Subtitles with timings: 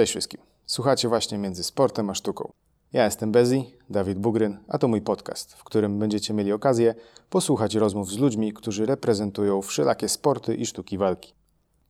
[0.00, 0.40] Cześć wszystkim.
[0.66, 2.52] Słuchacie właśnie między sportem a sztuką.
[2.92, 6.94] Ja jestem Bezi, Dawid Bugryn, a to mój podcast, w którym będziecie mieli okazję
[7.30, 11.34] posłuchać rozmów z ludźmi, którzy reprezentują wszelakie sporty i sztuki walki.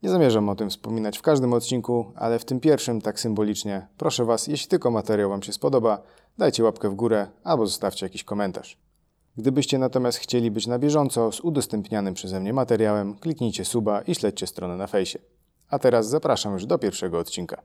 [0.03, 4.25] Nie zamierzam o tym wspominać w każdym odcinku, ale w tym pierwszym tak symbolicznie proszę
[4.25, 6.03] Was, jeśli tylko materiał Wam się spodoba,
[6.39, 8.79] dajcie łapkę w górę albo zostawcie jakiś komentarz.
[9.37, 14.47] Gdybyście natomiast chcieli być na bieżąco z udostępnianym przeze mnie materiałem, kliknijcie suba i śledźcie
[14.47, 15.19] stronę na fejsie.
[15.69, 17.63] A teraz zapraszam już do pierwszego odcinka.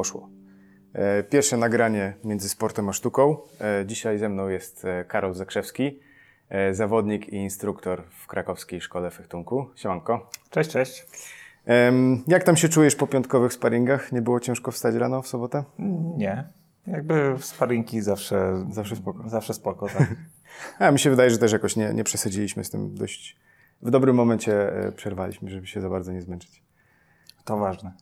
[0.00, 0.28] Poszło.
[0.92, 3.36] E, Pierwsze nagranie między sportem a sztuką.
[3.60, 6.00] E, Dzisiaj ze mną jest e, Karol Zakrzewski,
[6.72, 9.66] zawodnik i instruktor w krakowskiej szkole fechtunku.
[9.76, 10.30] Siemanko.
[10.50, 11.06] Cześć, cześć.
[12.26, 14.12] Jak tam się czujesz po piątkowych sparingach?
[14.12, 15.64] Nie było ciężko wstać rano w sobotę?
[16.16, 16.44] Nie.
[16.86, 18.66] Jakby sparinki zawsze...
[18.70, 19.28] Zawsze spoko.
[19.28, 20.08] Zawsze spoko, tak.
[20.78, 23.36] A mi się wydaje, że też jakoś nie, nie przesadziliśmy z tym dość...
[23.82, 26.69] W dobrym momencie przerwaliśmy, żeby się za bardzo nie zmęczyć.
[27.44, 27.92] To ważne.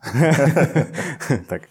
[1.48, 1.68] tak.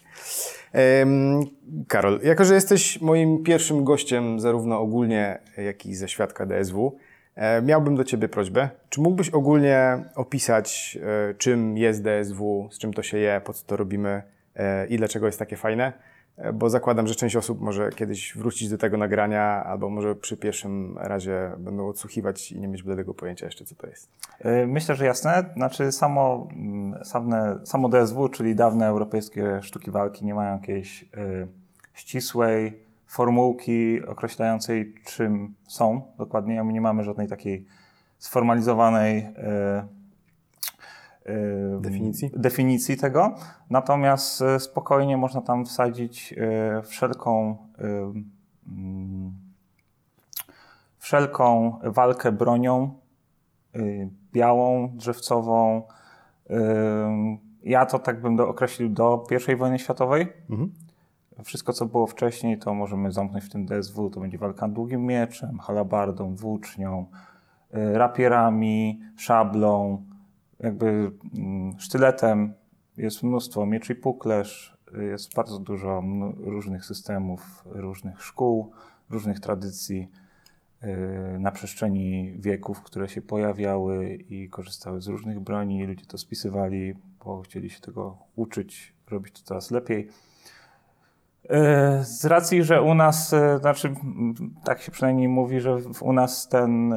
[1.88, 6.98] Karol, jako że jesteś moim pierwszym gościem zarówno ogólnie, jak i ze świadka DSW,
[7.34, 8.68] e, miałbym do Ciebie prośbę.
[8.88, 10.98] Czy mógłbyś ogólnie opisać,
[11.30, 14.22] e, czym jest DSW, z czym to się je, po co to robimy
[14.56, 15.92] e, i dlaczego jest takie fajne?
[16.38, 20.36] E, Bo zakładam, że część osób może kiedyś wrócić do tego nagrania, albo może przy
[20.36, 24.10] pierwszym razie będą odsłuchiwać i nie mieć bladego pojęcia jeszcze, co to jest.
[24.44, 25.44] Y, Myślę, że jasne.
[25.56, 31.06] Znaczy samo, mm, samne, samo DSW, czyli dawne europejskie sztuki walki nie mają jakiejś y,
[31.94, 36.64] ścisłej formułki określającej czym są dokładnie.
[36.64, 37.64] My nie mamy żadnej takiej
[38.18, 39.97] sformalizowanej y,
[41.80, 42.30] Definicji?
[42.36, 43.34] definicji tego.
[43.70, 47.56] Natomiast y, spokojnie można tam wsadzić y, wszelką
[48.68, 49.32] mm,
[50.98, 52.94] wszelką walkę bronią
[53.76, 55.82] y, białą, drzewcową.
[57.62, 60.28] Ja to tak bym do, określił do I wojny światowej.
[60.50, 60.72] Mhm.
[61.44, 64.10] Wszystko, co było wcześniej, to możemy zamknąć w tym DSW.
[64.10, 67.06] To będzie walka długim mieczem, halabardą, włócznią,
[67.72, 70.02] rapierami, szablą,
[70.60, 72.54] jakby mm, sztyletem.
[72.96, 74.78] Jest mnóstwo mieczy i puklerz.
[75.10, 76.02] Jest bardzo dużo
[76.36, 78.72] różnych systemów, różnych szkół,
[79.10, 80.10] różnych tradycji
[80.82, 85.86] y, na przestrzeni wieków, które się pojawiały i korzystały z różnych broni.
[85.86, 86.94] Ludzie to spisywali,
[87.24, 90.08] bo chcieli się tego uczyć, robić to coraz lepiej.
[91.44, 93.94] Y, Z racji, że u nas, y, znaczy
[94.64, 96.94] tak się przynajmniej mówi, że u nas ten,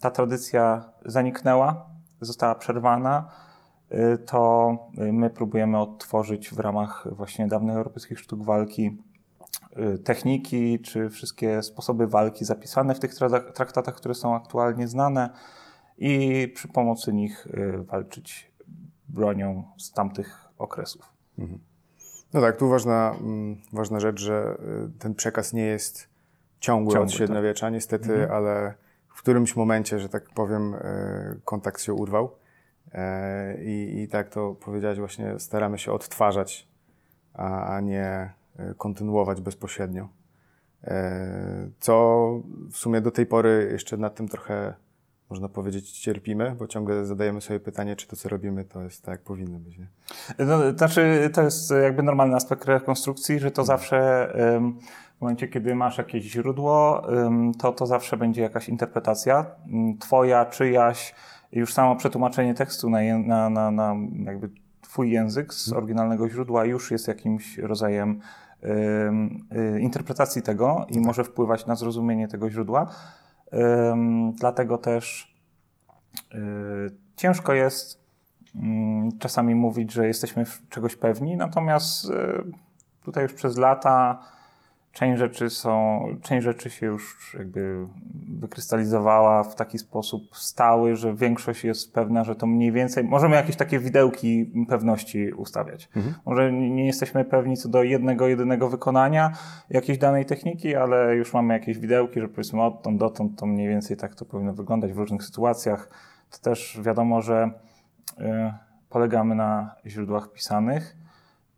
[0.00, 3.30] ta tradycja zaniknęła, została przerwana,
[3.92, 8.98] y, to y, my próbujemy odtworzyć w ramach właśnie dawnych europejskich sztuk walki
[9.94, 15.30] y, techniki, czy wszystkie sposoby walki zapisane w tych tra- traktatach, które są aktualnie znane
[15.98, 17.48] i przy pomocy nich
[17.86, 18.52] walczyć
[19.08, 21.12] bronią z tamtych okresów.
[22.32, 24.58] No tak, tu ważna, mm, ważna rzecz, że
[24.98, 26.08] ten przekaz nie jest
[26.60, 28.30] ciągły, Ciągły, od średniowiecza, niestety, Mhm.
[28.32, 28.74] ale
[29.14, 32.30] w którymś momencie, że tak powiem, y, kontakt się urwał.
[32.92, 36.68] E, I, I tak to powiedziałeś, właśnie staramy się odtwarzać,
[37.34, 40.08] a, a nie y, kontynuować bezpośrednio.
[40.84, 42.24] E, Co
[42.70, 44.74] w sumie do tej pory jeszcze nad tym trochę,
[45.30, 49.12] można powiedzieć, cierpimy, bo ciągle zadajemy sobie pytanie, czy to, co robimy, to jest tak,
[49.12, 49.78] jak powinno być.
[49.78, 49.86] Nie?
[50.38, 55.74] No, znaczy, to jest jakby normalny aspekt rekonstrukcji, że to zawsze ym, w momencie, kiedy
[55.74, 57.02] masz jakieś źródło,
[57.58, 59.46] to to zawsze będzie jakaś interpretacja,
[60.00, 61.14] twoja, czyjaś,
[61.52, 66.90] już samo przetłumaczenie tekstu na, na, na, na jakby twój język z oryginalnego źródła już
[66.90, 68.20] jest jakimś rodzajem
[68.64, 72.90] y, interpretacji tego i może wpływać na zrozumienie tego źródła.
[74.34, 75.34] Dlatego też
[76.34, 76.36] y,
[77.16, 78.04] ciężko jest
[79.18, 82.10] czasami mówić, że jesteśmy czegoś pewni, natomiast y,
[83.04, 84.18] tutaj już przez lata
[84.94, 87.86] część rzeczy są, część rzeczy się już jakby
[88.28, 93.56] wykrystalizowała w taki sposób stały, że większość jest pewna, że to mniej więcej, możemy jakieś
[93.56, 95.88] takie widełki pewności ustawiać.
[96.26, 99.32] Może nie nie jesteśmy pewni co do jednego, jedynego wykonania
[99.70, 103.96] jakiejś danej techniki, ale już mamy jakieś widełki, że powiedzmy odtąd dotąd to mniej więcej
[103.96, 105.88] tak to powinno wyglądać w różnych sytuacjach.
[106.30, 107.50] To też wiadomo, że
[108.20, 108.24] y,
[108.88, 110.96] polegamy na źródłach pisanych,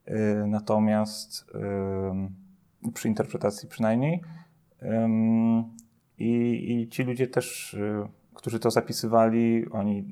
[0.09, 2.46] y, natomiast y,
[2.93, 4.23] przy interpretacji przynajmniej.
[4.83, 5.65] ym,
[6.19, 10.05] i ci ludzie też, y, którzy to zapisywali, oni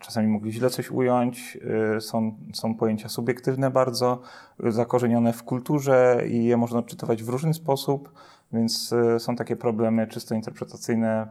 [0.00, 1.58] czasami mogli źle coś ująć.
[1.96, 4.20] Y, są, są pojęcia subiektywne bardzo,
[4.58, 8.12] zakorzenione w kulturze i je można odczytywać w różny sposób,
[8.52, 11.28] więc są takie problemy czysto interpretacyjne,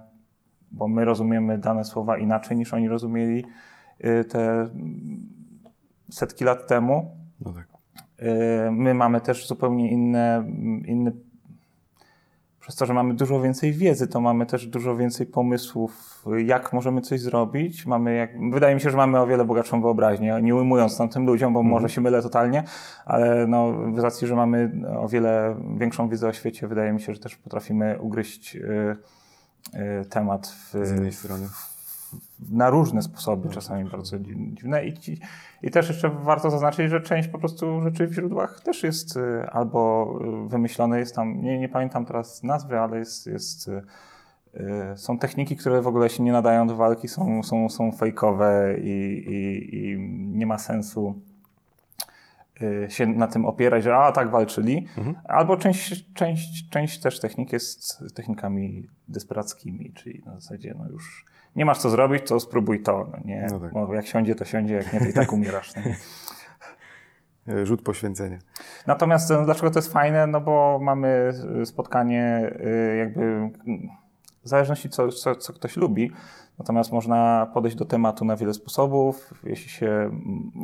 [0.71, 3.45] bo my rozumiemy dane słowa inaczej niż oni rozumieli
[4.30, 4.69] te
[6.12, 7.18] setki lat temu.
[7.39, 7.73] No tak.
[8.71, 10.45] My mamy też zupełnie inne,
[10.86, 11.12] inny
[12.63, 17.01] przez to, że mamy dużo więcej wiedzy, to mamy też dużo więcej pomysłów, jak możemy
[17.01, 17.86] coś zrobić.
[17.86, 21.54] Mamy jak, wydaje mi się, że mamy o wiele bogatszą wyobraźnię, nie ujmując tamtym ludziom,
[21.54, 21.71] bo mm.
[21.71, 22.63] może się mylę totalnie,
[23.06, 27.13] ale no, w racji, że mamy o wiele większą wiedzę o świecie, wydaje mi się,
[27.13, 28.95] że też potrafimy ugryźć y,
[30.01, 31.48] y, temat w, z jednej strony.
[31.48, 31.73] W,
[32.51, 34.86] na różne sposoby, czasami bardzo dziwne.
[34.86, 34.94] I,
[35.63, 39.50] I też jeszcze warto zaznaczyć, że część po prostu rzeczy w źródłach też jest y,
[39.51, 40.13] albo
[40.45, 43.83] y, wymyślone, jest tam, nie, nie pamiętam teraz nazwy, ale jest, jest y,
[44.95, 49.24] są techniki, które w ogóle się nie nadają do walki, są, są, są fejkowe i,
[49.27, 50.00] i, i
[50.38, 51.21] nie ma sensu
[52.89, 55.16] się na tym opierać, że a tak walczyli, mhm.
[55.24, 61.25] albo część, część, część też technik jest technikami desperackimi, czyli na zasadzie no już
[61.56, 63.08] nie masz co zrobić, to spróbuj to.
[63.12, 63.96] No nie, no tak.
[63.96, 65.76] jak siądzie, to siądzie, jak nie, to i tak umierasz.
[65.76, 65.96] Nie?
[67.66, 68.38] Rzut poświęcenia.
[68.88, 70.28] Natomiast no, dlaczego to jest fajne?
[70.28, 71.34] No bo mamy
[71.66, 73.50] spotkanie y, jakby
[74.44, 76.12] w zależności co, co, co ktoś lubi,
[76.60, 79.34] Natomiast można podejść do tematu na wiele sposobów.
[79.44, 80.12] Jeśli się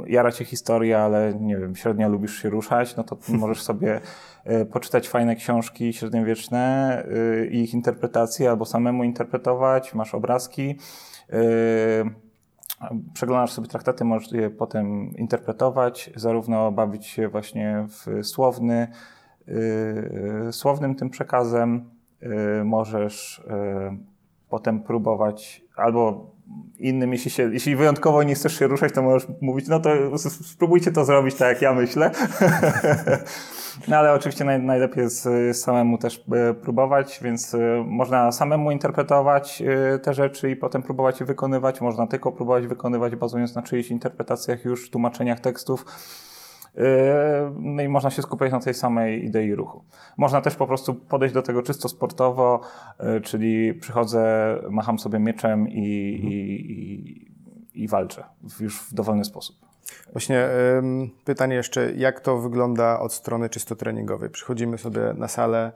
[0.08, 4.02] jara cię historia, ale nie wiem, średnio lubisz się ruszać, no to możesz sobie
[4.72, 7.04] poczytać fajne książki średniowieczne
[7.52, 10.78] i ich interpretacje, albo samemu interpretować, masz obrazki.
[11.30, 11.40] E,
[13.14, 18.88] przeglądasz sobie traktaty, możesz je potem interpretować, zarówno bawić się właśnie w słowny,
[20.52, 21.90] słownym tym przekazem,
[22.64, 23.44] możesz
[24.50, 26.32] potem próbować albo
[26.78, 30.92] innym, jeśli, się, jeśli wyjątkowo nie chcesz się ruszać, to możesz mówić, no to spróbujcie
[30.92, 32.12] to zrobić tak, jak ja myślę.
[33.88, 39.62] no ale oczywiście naj, najlepiej jest, samemu też e, próbować, więc e, można samemu interpretować
[39.62, 41.82] e, te rzeczy i potem próbować je wykonywać.
[41.82, 45.86] Można tylko próbować wykonywać, bazując na czyichś interpretacjach już, tłumaczeniach tekstów
[47.60, 49.84] no i można się skupiać na tej samej idei ruchu.
[50.18, 52.62] Można też po prostu podejść do tego czysto sportowo,
[53.24, 56.34] czyli przychodzę, macham sobie mieczem i, mhm.
[56.34, 56.36] i,
[57.74, 58.24] i, i walczę
[58.60, 59.69] już w dowolny sposób.
[60.12, 60.48] Właśnie
[61.26, 64.30] pytanie jeszcze, jak to wygląda od strony czysto treningowej?
[64.30, 65.72] Przychodzimy sobie na salę,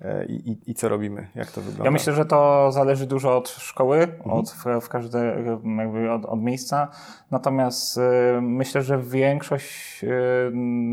[0.00, 1.28] E, I, i, I, co robimy?
[1.34, 1.84] Jak to wygląda?
[1.84, 4.30] Ja myślę, że to zależy dużo od szkoły, mhm.
[4.30, 4.50] od,
[4.84, 5.44] w każde,
[5.78, 6.88] jakby od, od miejsca.
[7.30, 8.00] Natomiast y,
[8.40, 10.08] myślę, że większość y,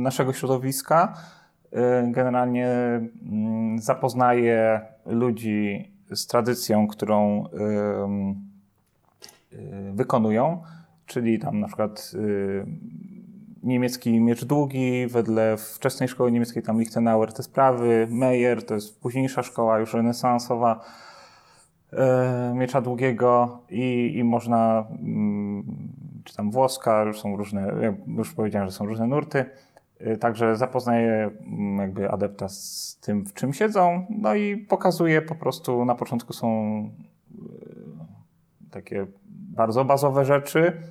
[0.02, 1.14] naszego środowiska
[1.74, 1.78] y,
[2.12, 2.70] generalnie
[3.78, 7.44] y, zapoznaje ludzi z tradycją, którą
[9.94, 10.64] wykonują,
[11.14, 12.12] czyli tam na przykład
[13.64, 19.44] niemiecki miecz długi, wedle wczesnej szkoły niemieckiej tam Lichtenauer te sprawy, Meyer to jest późniejsza
[19.44, 20.86] szkoła już renesansowa
[21.94, 25.64] e, miecza długiego i, i można, mm,
[26.24, 29.46] czy tam włoska, już są różne, ja już powiedziałem, że są różne nurty,
[30.00, 35.36] e, Także zapoznaję mm, jakby adepta z tym, w czym siedzą, no i pokazuję po
[35.36, 36.50] prostu, na początku są
[38.72, 40.82] takie bardzo bazowe rzeczy,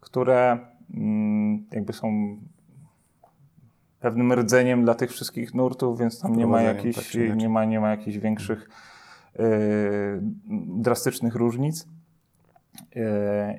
[0.00, 0.58] które
[0.94, 2.36] Mm, jakby są
[4.00, 7.80] pewnym rdzeniem dla tych wszystkich nurtów, więc tam nie ma jakichś, tak nie ma, nie
[7.80, 8.68] ma jakichś większych
[9.38, 9.44] yy,
[10.66, 11.86] drastycznych różnic.
[12.94, 13.02] Yy,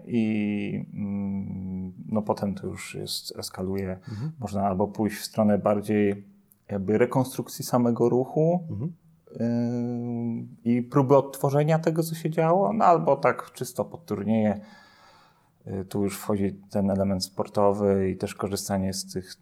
[0.06, 3.92] I yy, no potem to już jest, eskaluje.
[4.10, 4.32] Mhm.
[4.40, 6.26] Można albo pójść w stronę bardziej
[6.70, 8.94] jakby rekonstrukcji samego ruchu, mhm.
[9.40, 14.79] Yy, i próby odtworzenia tego, co się działo, no albo tak czysto pod turnieje Y,
[15.90, 19.34] tu już wchodzi ten element sportowy i też korzystanie z tych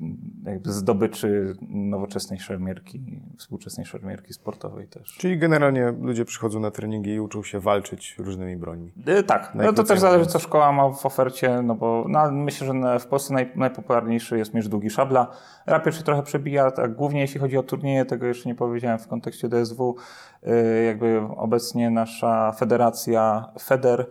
[0.43, 3.01] jakby zdobyczy nowoczesnej szermierki,
[3.37, 5.15] współczesnej szermierki sportowej też.
[5.17, 8.91] Czyli generalnie ludzie przychodzą na treningi i uczą się walczyć różnymi brońmi.
[9.05, 12.67] Yy, tak, no to też zależy co szkoła ma w ofercie, no bo no, myślę,
[12.67, 15.27] że w Polsce naj, najpopularniejszy jest miecz długi szabla.
[15.65, 19.07] Rapier się trochę przebija, tak, głównie jeśli chodzi o turnieje, tego jeszcze nie powiedziałem w
[19.07, 19.95] kontekście DSW,
[20.43, 24.07] yy, jakby obecnie nasza federacja, FEDER,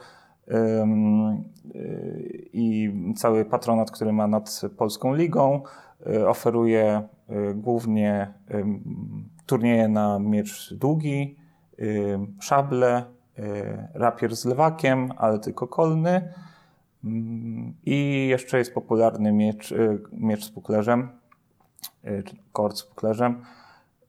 [2.52, 5.62] i cały patronat, który ma nad Polską Ligą,
[6.06, 8.32] y, oferuje y, głównie
[9.46, 11.36] turnieje na miecz długi,
[12.40, 13.04] szable,
[13.38, 13.42] y,
[13.94, 16.32] rapier z lewakiem, ale tylko kolny.
[17.84, 19.74] I jeszcze jest popularny miecz,
[20.12, 21.08] miecz z puklerzem,
[22.52, 23.42] kord z puklerzem.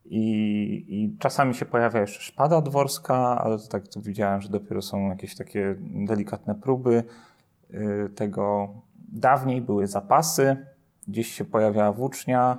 [0.10, 4.82] I, I czasami się pojawia jeszcze szpada dworska, ale to tak to widziałem, że dopiero
[4.82, 7.04] są jakieś takie delikatne próby
[7.74, 8.70] y, tego.
[9.10, 10.58] Dawniej były zapasy,
[11.08, 12.58] gdzieś się pojawiała włócznia,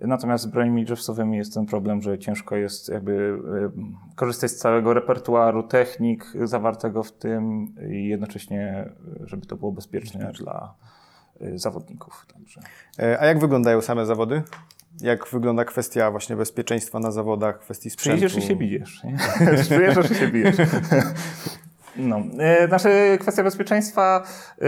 [0.00, 4.94] Natomiast z brońmi drzewcowymi jest ten problem, że ciężko jest jakby e, korzystać z całego
[4.94, 8.88] repertuaru technik zawartego w tym i jednocześnie,
[9.24, 10.74] żeby to było bezpieczne dla
[11.40, 12.26] e, zawodników.
[12.34, 12.60] Także.
[12.98, 14.42] E, a jak wyglądają same zawody?
[15.00, 18.16] Jak wygląda kwestia właśnie bezpieczeństwa na zawodach, kwestii sprzętu?
[18.16, 19.02] Przyjedziesz i się bijesz.
[19.62, 20.56] Przyjeżdżasz i się bijesz.
[21.98, 24.22] No, e, znaczy kwestia bezpieczeństwa,
[24.62, 24.64] e,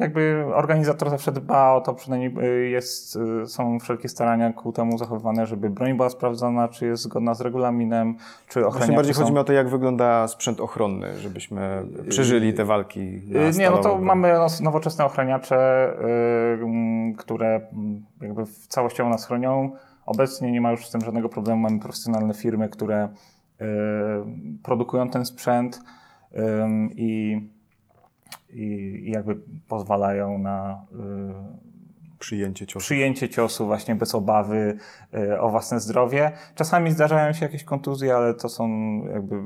[0.00, 5.46] jakby organizator zawsze dba o to, przynajmniej e, jest, są wszelkie starania ku temu zachowywane,
[5.46, 8.16] żeby broń była sprawdzona, czy jest zgodna z regulaminem,
[8.48, 9.20] czy ochroniacze Właśnie bardziej są...
[9.20, 13.22] chodzi mi o to, jak wygląda sprzęt ochronny, żebyśmy przeżyli te walki
[13.58, 15.92] Nie, no to mamy nowoczesne ochraniacze,
[17.18, 17.60] które
[18.20, 19.70] jakby całościowo nas chronią.
[20.06, 23.08] Obecnie nie ma już z tym żadnego problemu, mamy profesjonalne firmy, które
[24.62, 25.80] produkują ten sprzęt
[26.96, 27.40] i,
[28.50, 29.36] i jakby
[29.68, 30.86] pozwalają na
[32.18, 32.84] przyjęcie ciosu.
[32.84, 34.76] Przyjęcie ciosu właśnie bez obawy
[35.14, 36.32] y, o własne zdrowie.
[36.54, 38.68] Czasami zdarzają się jakieś kontuzje, ale to są
[39.12, 39.42] jakby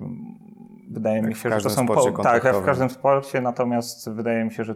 [0.90, 4.44] wydaje jak mi się, że to są po, tak, jak w każdym sporcie, natomiast wydaje
[4.44, 4.74] mi się, że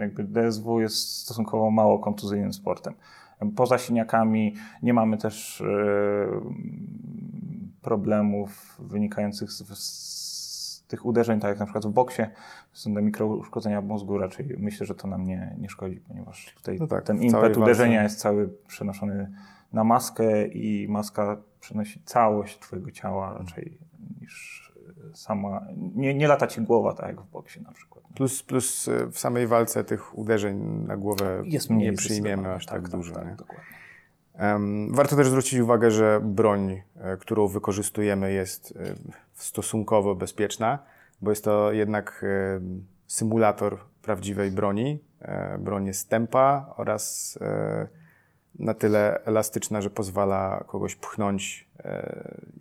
[0.00, 2.94] jakby DSW jest stosunkowo mało kontuzyjnym sportem.
[3.56, 5.62] Poza siniakami nie mamy też
[7.82, 12.22] problemów wynikających z, z, tych uderzeń, tak jak na przykład w boksie,
[12.72, 16.86] są te mikrouszkodzenia mózgu, raczej myślę, że to nam nie, nie szkodzi, ponieważ tutaj no
[16.86, 19.32] tak, ten impet uderzenia jest cały przenoszony
[19.72, 23.78] na maskę i maska przenosi całość twojego ciała raczej
[24.20, 24.68] niż
[25.14, 28.04] sama, nie, nie lata ci głowa, tak jak w boksie na przykład.
[28.14, 32.82] Plus, plus e, w samej walce tych uderzeń na głowę jest nie przyjmiemy aż tak,
[32.82, 33.14] tak dużo.
[33.14, 33.64] Tak, dokładnie.
[34.90, 38.94] Warto też zwrócić uwagę, że broń, e, którą wykorzystujemy, jest e,
[39.34, 40.78] stosunkowo bezpieczna,
[41.20, 42.60] bo jest to jednak e,
[43.06, 45.08] symulator prawdziwej broni.
[45.58, 47.38] Broń jest tempa oraz
[48.58, 51.68] na tyle elastyczna, że pozwala kogoś pchnąć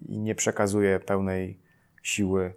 [0.10, 1.60] i nie przekazuje pełnej
[2.04, 2.54] siły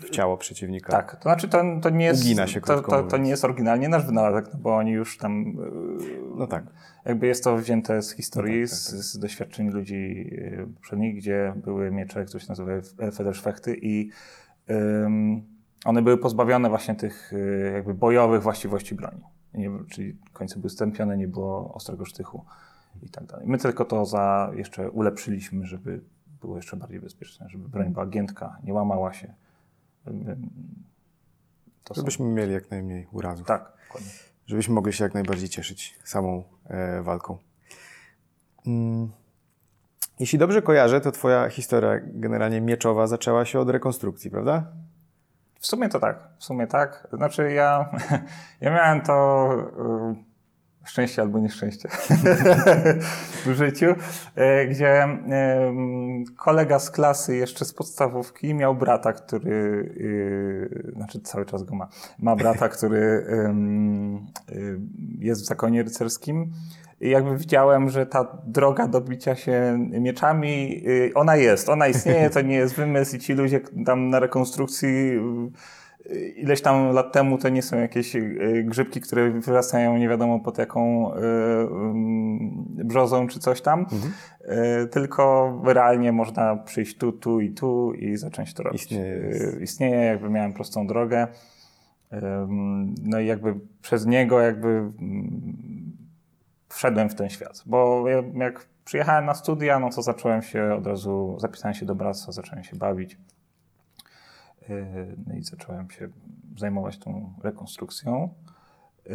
[0.00, 0.92] w ciało przeciwnika.
[0.92, 2.24] Tak, to znaczy to, to nie jest.
[2.24, 5.56] Ugina się to, to, to, nie jest oryginalnie nasz wynalazek, no bo oni już tam.
[6.36, 6.64] No tak.
[7.04, 9.00] Jakby jest to wzięte z historii, no tak, tak, tak.
[9.00, 10.30] Z, z, doświadczeń ludzi
[10.62, 12.82] e, poprzednich, gdzie były miecze, które się nazywały
[13.14, 14.10] Federszwechty i
[14.68, 15.42] um,
[15.84, 19.22] one były pozbawione właśnie tych e, jakby bojowych właściwości broni.
[19.54, 22.44] Nie, czyli końce były stępione, nie było ostrego sztychu
[23.02, 23.46] i tak dalej.
[23.48, 26.00] My tylko to za jeszcze ulepszyliśmy, żeby
[26.40, 29.34] było jeszcze bardziej bezpieczne, żeby broń była giętka, nie łamała się.
[31.84, 32.30] To Żebyśmy są...
[32.30, 33.46] mieli jak najmniej urazów.
[33.46, 34.10] Tak, dokładnie
[34.46, 37.38] żebyśmy mogli się jak najbardziej cieszyć samą e, walką.
[38.66, 39.12] Mm.
[40.20, 44.66] Jeśli dobrze kojarzę, to Twoja historia generalnie mieczowa zaczęła się od rekonstrukcji, prawda?
[45.58, 46.28] W sumie to tak.
[46.38, 47.08] W sumie tak.
[47.12, 47.90] Znaczy, ja,
[48.60, 49.48] ja miałem to.
[50.18, 50.31] Y,
[50.84, 51.88] szczęście albo nieszczęście
[53.46, 53.86] w życiu,
[54.34, 55.08] e, gdzie
[56.36, 59.50] kolega z klasy jeszcze z podstawówki miał brata, który,
[59.96, 63.26] y, znaczy cały czas go ma, ma brata, który
[64.52, 64.80] y,
[65.18, 66.52] jest w zakonie rycerskim.
[67.00, 72.30] I jakby widziałem, że ta droga do bicia się mieczami, y, ona jest, ona istnieje,
[72.30, 75.20] to nie jest wymysł i ci ludzie tam na rekonstrukcji
[76.36, 78.22] ileś tam lat temu to nie są jakieś e,
[78.64, 84.12] grzybki, które wyrastają nie wiadomo pod jaką mm, brzozą czy coś tam, mhm.
[84.90, 88.82] Tylko realnie można przyjść tu, tu i tu i zacząć to robić.
[88.82, 89.30] Istnieje.
[89.60, 91.26] Istnieje, jakby miałem prostą drogę.
[93.02, 94.92] No i jakby przez niego jakby
[96.68, 98.04] wszedłem w ten świat, bo
[98.34, 102.64] jak przyjechałem na studia, no to zacząłem się od razu, zapisałem się do bractwa, zacząłem
[102.64, 103.18] się bawić.
[104.70, 106.08] E, no i zacząłem się
[106.56, 108.34] zajmować tą rekonstrukcją.
[109.10, 109.14] E,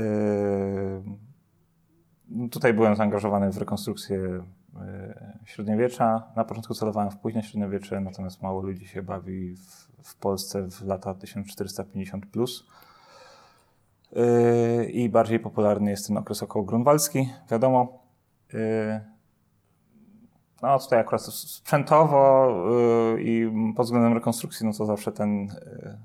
[2.29, 4.43] no tutaj byłem zaangażowany w rekonstrukcję
[4.81, 6.23] e, średniowiecza.
[6.35, 10.81] Na początku celowałem w późne średniowiecze, natomiast mało ludzi się bawi w, w Polsce w
[10.81, 12.67] lata 1450 plus.
[14.89, 18.03] I bardziej popularny jest ten okres około grunwaldzki, wiadomo.
[20.61, 22.47] No tutaj akurat sprzętowo
[23.15, 25.97] yy, i pod względem rekonstrukcji, no to zawsze ten yy,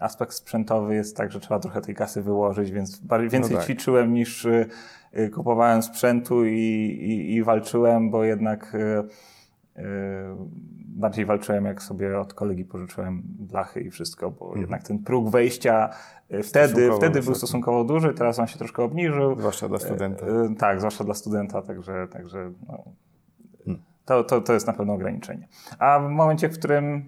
[0.00, 3.66] aspekt sprzętowy jest tak, że trzeba trochę tej kasy wyłożyć, więc bardziej, więcej no tak.
[3.66, 6.58] ćwiczyłem niż yy, kupowałem sprzętu i,
[7.00, 8.78] i, i, walczyłem, bo jednak y,
[9.78, 9.82] y,
[10.86, 14.60] bardziej walczyłem, jak sobie od kolegi pożyczyłem blachy i wszystko, bo mhm.
[14.60, 15.90] jednak ten próg wejścia
[16.32, 19.38] y, wtedy, wtedy był stosunkowo duży, teraz on się troszkę obniżył.
[19.38, 20.26] Zwłaszcza dla studenta.
[20.58, 22.84] Tak, zwłaszcza dla studenta, także, także no,
[24.04, 25.48] To, to, to jest na pewno ograniczenie.
[25.78, 27.04] A w momencie, w którym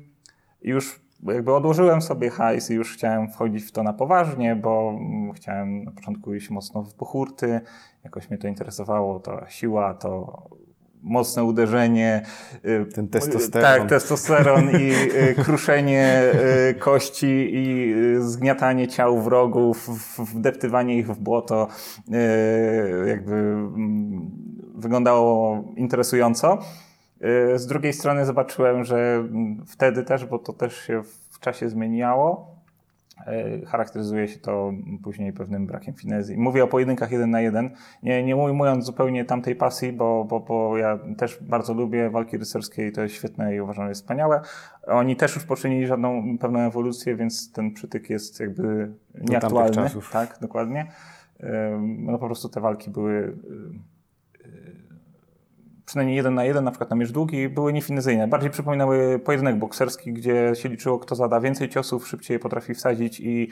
[0.62, 4.98] już jakby odłożyłem sobie hajs i już chciałem wchodzić w to na poważnie, bo
[5.34, 7.60] chciałem na początku iść mocno w pochurty,
[8.04, 10.42] jakoś mnie to interesowało, to siła, to
[11.04, 12.22] mocne uderzenie.
[12.64, 13.78] Y, Ten testosteron.
[13.78, 14.92] Tak, testosteron i
[15.30, 16.22] y, kruszenie
[16.70, 21.68] y, kości i zgniatanie ciał wrogów, wdeptywanie ich w błoto
[23.06, 24.30] jakby mm,
[24.74, 26.58] wyglądało interesująco.
[27.54, 29.28] Z drugiej strony zobaczyłem, że
[29.66, 32.54] wtedy też, bo to też się w czasie zmieniało,
[33.26, 36.36] E, charakteryzuje się to później pewnym brakiem finezji.
[36.38, 37.70] Mówię o pojedynkach jeden na jeden,
[38.02, 42.86] nie, nie ujmując zupełnie tamtej pasji, bo, bo, bo ja też bardzo lubię walki rycerskie
[42.86, 44.40] i to jest świetne i uważam, że jest wspaniałe.
[44.86, 49.90] Oni też już poczynili żadną pewną ewolucję, więc ten przytyk jest jakby nieaktualny.
[50.12, 50.86] Tak, dokładnie.
[51.98, 53.36] No po prostu te walki były
[55.94, 58.28] przynajmniej jeden na jeden, na przykład na mierz długi, były niefinezyjne.
[58.28, 63.48] Bardziej przypominały pojedynek bokserski, gdzie się liczyło, kto zada więcej ciosów, szybciej potrafi wsadzić i,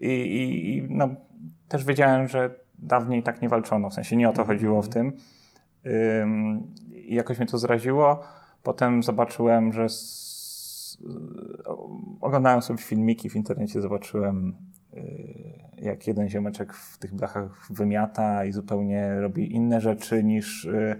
[0.00, 1.08] i, i, i no,
[1.68, 5.12] też wiedziałem, że dawniej tak nie walczono, w sensie nie o to chodziło w tym.
[6.90, 8.22] I jakoś mnie to zraziło.
[8.62, 10.98] Potem zobaczyłem, że z...
[12.20, 14.56] oglądałem sobie filmiki w internecie, zobaczyłem
[14.94, 20.96] y, jak jeden ziomeczek w tych blachach wymiata i zupełnie robi inne rzeczy niż y,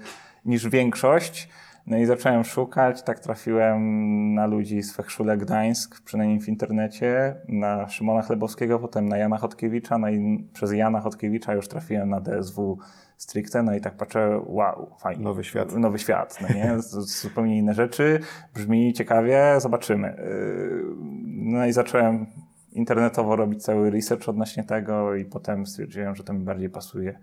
[0.46, 1.48] niż większość.
[1.86, 7.88] No i zacząłem szukać, tak trafiłem na ludzi z Fechszule Gdańsk, przynajmniej w internecie, na
[7.88, 12.78] Szymona Chlebowskiego, potem na Jana Chodkiewicza, no i przez Jana Chodkiewicza już trafiłem na DSW
[13.16, 15.24] stricte, no i tak patrzę, wow, fajnie.
[15.24, 15.76] Nowy świat.
[15.76, 16.74] Nowy świat, no nie?
[17.22, 18.20] Zupełnie inne rzeczy,
[18.54, 20.16] brzmi ciekawie, zobaczymy.
[20.18, 20.84] Yy,
[21.26, 22.26] no i zacząłem
[22.72, 27.18] internetowo robić cały research odnośnie tego i potem stwierdziłem, że to mi bardziej pasuje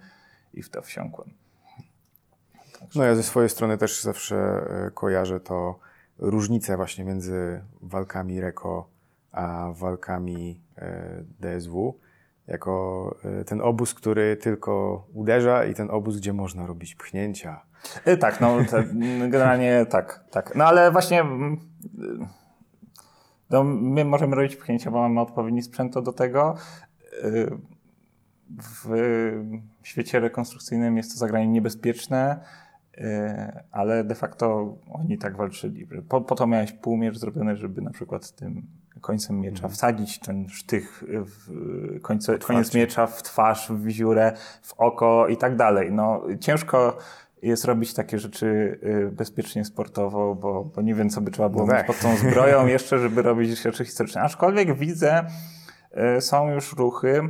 [0.54, 1.43] i w to wsiąkłem.
[2.96, 5.80] No ja ze swojej strony też zawsze e, kojarzę to
[6.18, 8.90] różnicę właśnie między walkami REKO
[9.32, 12.00] a walkami e, DSW.
[12.48, 17.62] Jako e, ten obóz, który tylko uderza i ten obóz, gdzie można robić pchnięcia.
[18.20, 18.58] Tak, no
[19.30, 20.56] generalnie tak, tak.
[20.56, 21.60] No ale właśnie mm,
[23.50, 26.56] no, my możemy robić pchnięcia, bo mamy odpowiedni sprzęt do tego.
[28.84, 28.90] W
[29.84, 32.40] świecie rekonstrukcyjnym jest to zagranie niebezpieczne
[33.72, 35.88] ale de facto oni tak walczyli.
[36.10, 38.68] Po, po to miałeś półmierz zrobiony, żeby na przykład tym
[39.02, 39.74] końcem miecza mhm.
[39.74, 41.52] wsadzić ten sztych w
[42.02, 45.92] końce, koniec miecza w twarz, w wiziurę, w oko i tak dalej.
[45.92, 46.98] No, ciężko
[47.44, 51.66] jest robić takie rzeczy y, bezpiecznie sportowo, bo, bo nie wiem, co by trzeba było
[51.66, 51.88] no mieć tak.
[51.88, 54.22] pod tą zbroją jeszcze, żeby robić rzeczy historyczne.
[54.22, 55.26] Aczkolwiek widzę,
[56.18, 57.22] y, są już ruchy,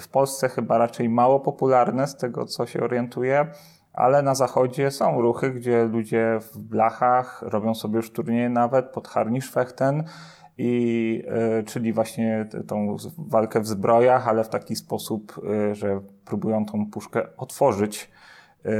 [0.00, 3.46] w Polsce chyba raczej mało popularne, z tego co się orientuję,
[3.92, 9.08] ale na zachodzie są ruchy, gdzie ludzie w blachach robią sobie już turnieje nawet pod
[9.08, 10.04] Harnischfechten,
[10.58, 11.22] i,
[11.60, 16.86] y, czyli właśnie tą walkę w zbrojach, ale w taki sposób, y, że próbują tą
[16.86, 18.10] puszkę otworzyć,
[18.66, 18.70] y,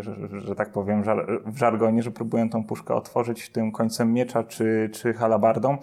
[0.00, 1.02] że, że, tak powiem
[1.46, 5.78] w żargonie, że próbują tą puszkę otworzyć tym końcem miecza czy, czy halabardą,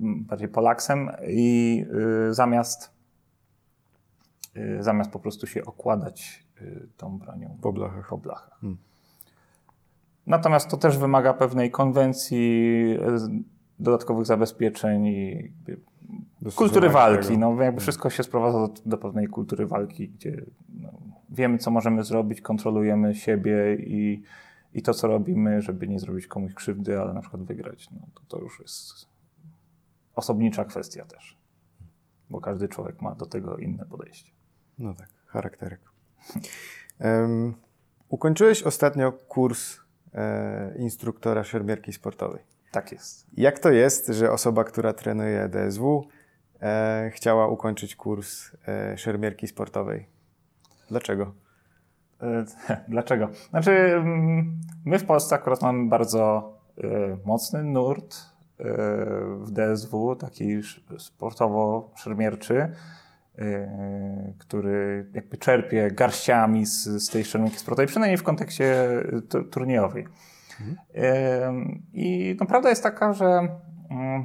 [0.00, 1.86] bardziej polaksem i
[2.30, 2.93] zamiast
[4.80, 8.08] zamiast po prostu się okładać y, tą bronią po blachach.
[8.08, 8.58] Po blachach.
[8.60, 8.78] Hmm.
[10.26, 12.96] Natomiast to też wymaga pewnej konwencji,
[13.40, 13.44] y,
[13.78, 15.52] dodatkowych zabezpieczeń i
[16.54, 17.38] kultury walki.
[17.38, 17.80] No, jakby hmm.
[17.80, 20.92] wszystko się sprowadza do, do pewnej kultury walki, gdzie no,
[21.30, 24.22] wiemy, co możemy zrobić, kontrolujemy siebie i,
[24.74, 27.90] i to, co robimy, żeby nie zrobić komuś krzywdy, ale na przykład wygrać.
[27.90, 29.08] No, to, to już jest
[30.14, 31.38] osobnicza kwestia też,
[32.30, 34.33] bo każdy człowiek ma do tego inne podejście.
[34.78, 35.80] No tak, charakterek.
[37.00, 37.54] Um,
[38.08, 39.76] ukończyłeś ostatnio kurs
[40.14, 42.42] e, instruktora szermierki sportowej.
[42.70, 43.26] Tak jest.
[43.36, 46.08] Jak to jest, że osoba, która trenuje DSW,
[46.62, 50.06] e, chciała ukończyć kurs e, szermierki sportowej?
[50.88, 51.34] Dlaczego?
[52.22, 52.44] E,
[52.88, 53.28] dlaczego?
[53.50, 58.64] Znaczy, mm, my w Polsce akurat mamy bardzo e, mocny nurt e,
[59.40, 60.60] w DSW, taki
[60.98, 62.72] sportowo-szermierczy
[64.38, 68.88] który jakby czerpie garściami z, z tej szermierki sportowej, przynajmniej w kontekście
[69.50, 70.06] turniejowej.
[70.60, 71.82] Mhm.
[71.92, 73.48] I no, prawda jest taka, że
[73.90, 74.24] mm,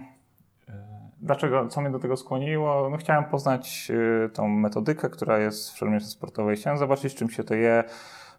[1.21, 2.89] dlaczego, co mnie do tego skłoniło?
[2.89, 3.91] No, chciałem poznać
[4.25, 6.55] y, tą metodykę, która jest w szermierce sportowej.
[6.55, 7.83] Chciałem zobaczyć, czym się to je,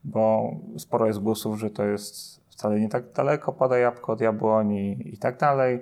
[0.04, 5.14] bo sporo jest głosów, że to jest wcale nie tak daleko, pada jabłko od jabłoni
[5.14, 5.80] i tak dalej.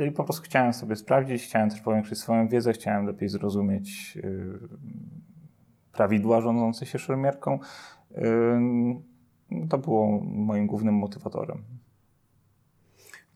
[0.00, 4.58] I po prostu chciałem sobie sprawdzić, chciałem też powiększyć swoją wiedzę, chciałem lepiej zrozumieć yy,
[5.92, 7.58] prawidła rządzące się szermierką.
[9.70, 11.64] To było moim głównym motywatorem.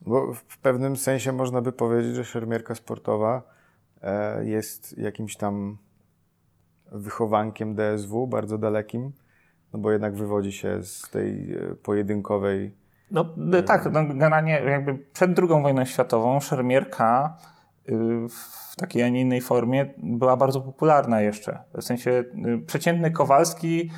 [0.01, 3.41] Bo w pewnym sensie można by powiedzieć, że szermierka sportowa
[4.01, 5.77] e, jest jakimś tam
[6.91, 9.11] wychowankiem DSW, bardzo dalekim,
[9.73, 12.78] no bo jednak wywodzi się z tej e, pojedynkowej.
[13.11, 13.25] No
[13.65, 17.37] tak, no, generalnie jakby przed II wojną światową szermierka
[17.89, 17.93] y,
[18.29, 21.59] w takiej, a nie innej formie była bardzo popularna jeszcze.
[21.77, 23.89] W sensie y, przeciętny Kowalski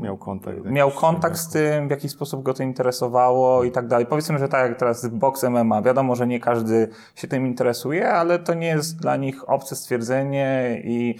[0.00, 0.58] miał kontakt.
[0.64, 4.06] Miał kontakt z tym, w jaki sposób go to interesowało i tak dalej.
[4.06, 8.38] Powiedzmy, że tak jak teraz box MMA, wiadomo, że nie każdy się tym interesuje, ale
[8.38, 11.14] to nie jest dla nich obce stwierdzenie i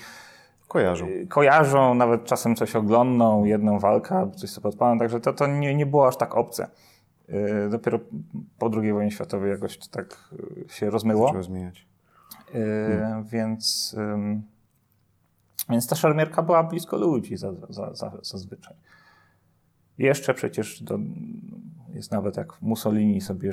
[0.73, 1.07] kojarzą.
[1.29, 5.87] Kojarzą, nawet czasem coś oglądną, jedną walkę, coś sobie odpalą, także to, to nie, nie
[5.87, 6.69] było aż tak obce.
[7.29, 7.99] Y, dopiero
[8.59, 10.35] po II wojnie światowej jakoś to tak
[10.67, 11.27] y, się rozmyło.
[11.27, 11.87] Zaczęło zmieniać.
[12.53, 13.25] Hmm.
[13.25, 13.97] Więc...
[15.71, 17.37] Więc ta szermierka była blisko ludzi
[18.23, 18.77] zazwyczaj.
[19.99, 20.99] Jeszcze przecież do,
[21.95, 23.51] jest nawet jak Mussolini sobie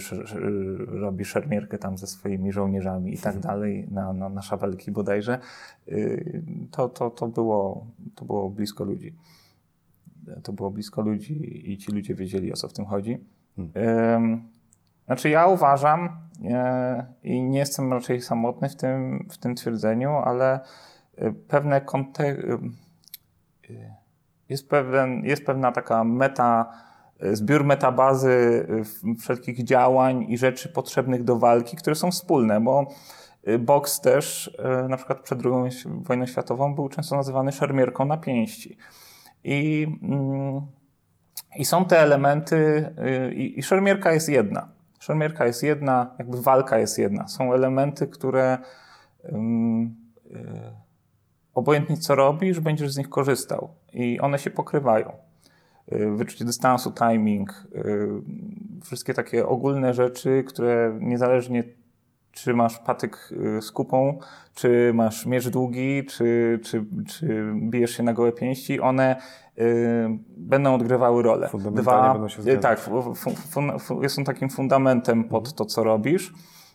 [0.88, 3.42] robi szermierkę tam ze swoimi żołnierzami i tak mhm.
[3.42, 5.40] dalej, na, na, na szabelki bodajże,
[5.88, 9.16] y, to, to, to, było, to było blisko ludzi.
[10.44, 13.18] To było blisko ludzi i ci ludzie wiedzieli, o co w tym chodzi.
[13.56, 14.44] Hmm.
[15.06, 16.10] Znaczy ja uważam
[16.50, 20.60] e, i nie jestem raczej samotny w tym, w tym twierdzeniu, ale
[21.48, 22.46] pewne kontek
[24.50, 26.74] jest, pewien, jest pewna taka meta,
[27.32, 28.68] zbiór metabazy
[29.20, 32.88] wszelkich działań i rzeczy potrzebnych do walki, które są wspólne, bo
[33.60, 34.58] boks też,
[34.90, 38.78] na przykład przed II wojną światową, był często nazywany szermierką na pięści.
[39.44, 40.62] I, mm,
[41.56, 42.90] i są te elementy,
[43.36, 44.70] i, i szermierka jest jedna.
[45.00, 47.28] Szermierka jest jedna, jakby walka jest jedna.
[47.28, 48.58] Są elementy, które
[49.24, 49.96] um,
[51.54, 55.29] obojętnie co robisz, będziesz z nich korzystał i one się pokrywają.
[55.94, 58.08] Y, wyczucie dystansu, timing, y,
[58.84, 61.64] wszystkie takie ogólne rzeczy, które niezależnie
[62.32, 64.20] czy masz patyk y, z kupą,
[64.56, 69.16] czy masz miecz długi, czy, czy, czy bijesz się na gołe pięści, one
[70.38, 71.50] będą odgrywały rolę.
[71.72, 72.90] Dwa, będą się tak,
[74.08, 75.56] są takim fundamentem pod mhm.
[75.56, 76.34] to, co robisz.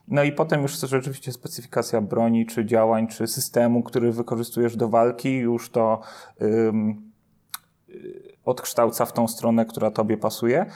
[0.09, 5.37] No i potem już rzeczywiście specyfikacja broni, czy działań, czy systemu, który wykorzystujesz do walki,
[5.37, 6.00] już to
[6.42, 7.12] ym,
[8.45, 10.67] odkształca w tą stronę, która tobie pasuje.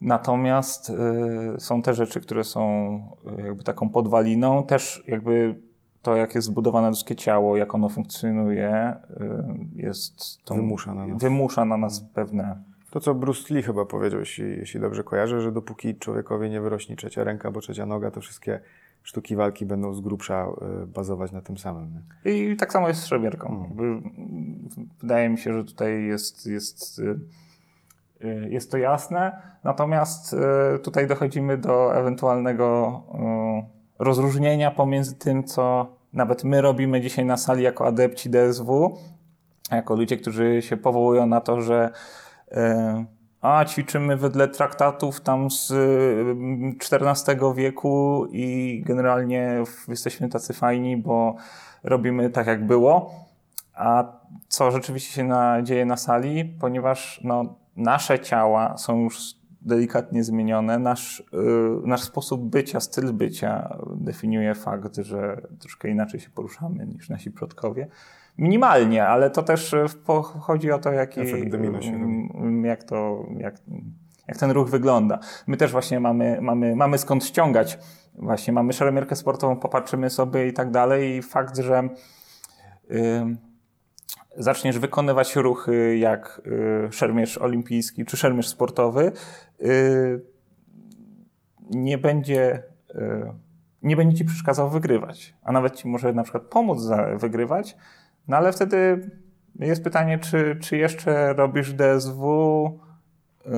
[0.00, 2.94] Natomiast y, są te rzeczy, które są
[3.38, 5.60] y, jakby taką podwaliną, też jakby
[6.02, 11.22] to, jak jest zbudowane ludzkie ciało, jak ono funkcjonuje, y, jest to, wymusza na nas,
[11.22, 15.52] wymusza na nas pewne to, co Bruce Lee chyba powiedział, jeśli, jeśli dobrze kojarzę, że
[15.52, 18.60] dopóki człowiekowi nie wyrośnie trzecia ręka albo trzecia noga, to wszystkie
[19.02, 20.46] sztuki walki będą z grubsza
[20.82, 22.02] y, bazować na tym samym.
[22.24, 22.32] Nie?
[22.32, 23.48] I tak samo jest z szermierką.
[23.48, 24.02] Hmm.
[25.00, 27.20] Wydaje mi się, że tutaj jest, jest, y,
[28.24, 29.42] y, jest to jasne.
[29.64, 30.36] Natomiast
[30.82, 33.02] tutaj dochodzimy do ewentualnego
[33.98, 38.98] rozróżnienia pomiędzy tym, co nawet my robimy dzisiaj na sali jako adepci DSW,
[39.72, 41.92] jako ludzie, którzy się powołują na to, że
[42.52, 43.04] E,
[43.42, 45.72] a ćwiczymy wedle traktatów tam z
[46.92, 51.36] XIV mm, wieku i generalnie jesteśmy tacy fajni, bo
[51.82, 53.14] robimy tak jak było.
[53.74, 54.04] A
[54.48, 59.18] co rzeczywiście się na, dzieje na sali, ponieważ no, nasze ciała są już
[59.62, 66.30] delikatnie zmienione, nasz, yy, nasz sposób bycia, styl bycia definiuje fakt, że troszkę inaczej się
[66.30, 67.88] poruszamy niż nasi przodkowie
[68.38, 69.86] minimalnie, ale to też e,
[70.40, 71.20] chodzi o to, jaki,
[72.34, 73.54] mm, jak, to, jak,
[74.28, 75.18] jak ten ruch wygląda.
[75.46, 77.78] My też właśnie mamy, mamy, mamy skąd ściągać.
[78.14, 81.88] Właśnie mamy szermierkę sportową, popatrzymy sobie i tak dalej i fakt, że
[82.90, 83.36] y,
[84.36, 86.42] zaczniesz wykonywać ruchy jak
[86.88, 89.12] y, szermierz olimpijski czy szermierz sportowy,
[89.60, 90.24] y,
[91.70, 92.62] nie będzie
[92.94, 93.32] y,
[93.82, 97.76] nie będzie ci przeszkadzał wygrywać, a nawet ci może na przykład pomóc wygrywać,
[98.28, 99.10] no ale wtedy
[99.58, 102.78] jest pytanie, czy, czy jeszcze robisz DSW?
[103.46, 103.52] Yy,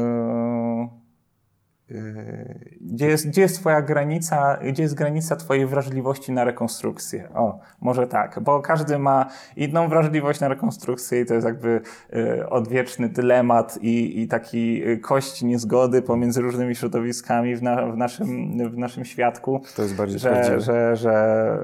[2.81, 7.29] gdzie, jest, gdzie jest twoja granica, gdzie jest granica twojej wrażliwości na rekonstrukcję?
[7.35, 11.81] O, może tak, bo każdy ma inną wrażliwość na rekonstrukcję i to jest jakby
[12.15, 17.97] y, odwieczny dylemat i, i taki y, kość niezgody pomiędzy różnymi środowiskami w, na, w,
[17.97, 19.63] naszym, w naszym świadku.
[19.77, 21.59] To jest bardziej że, że, że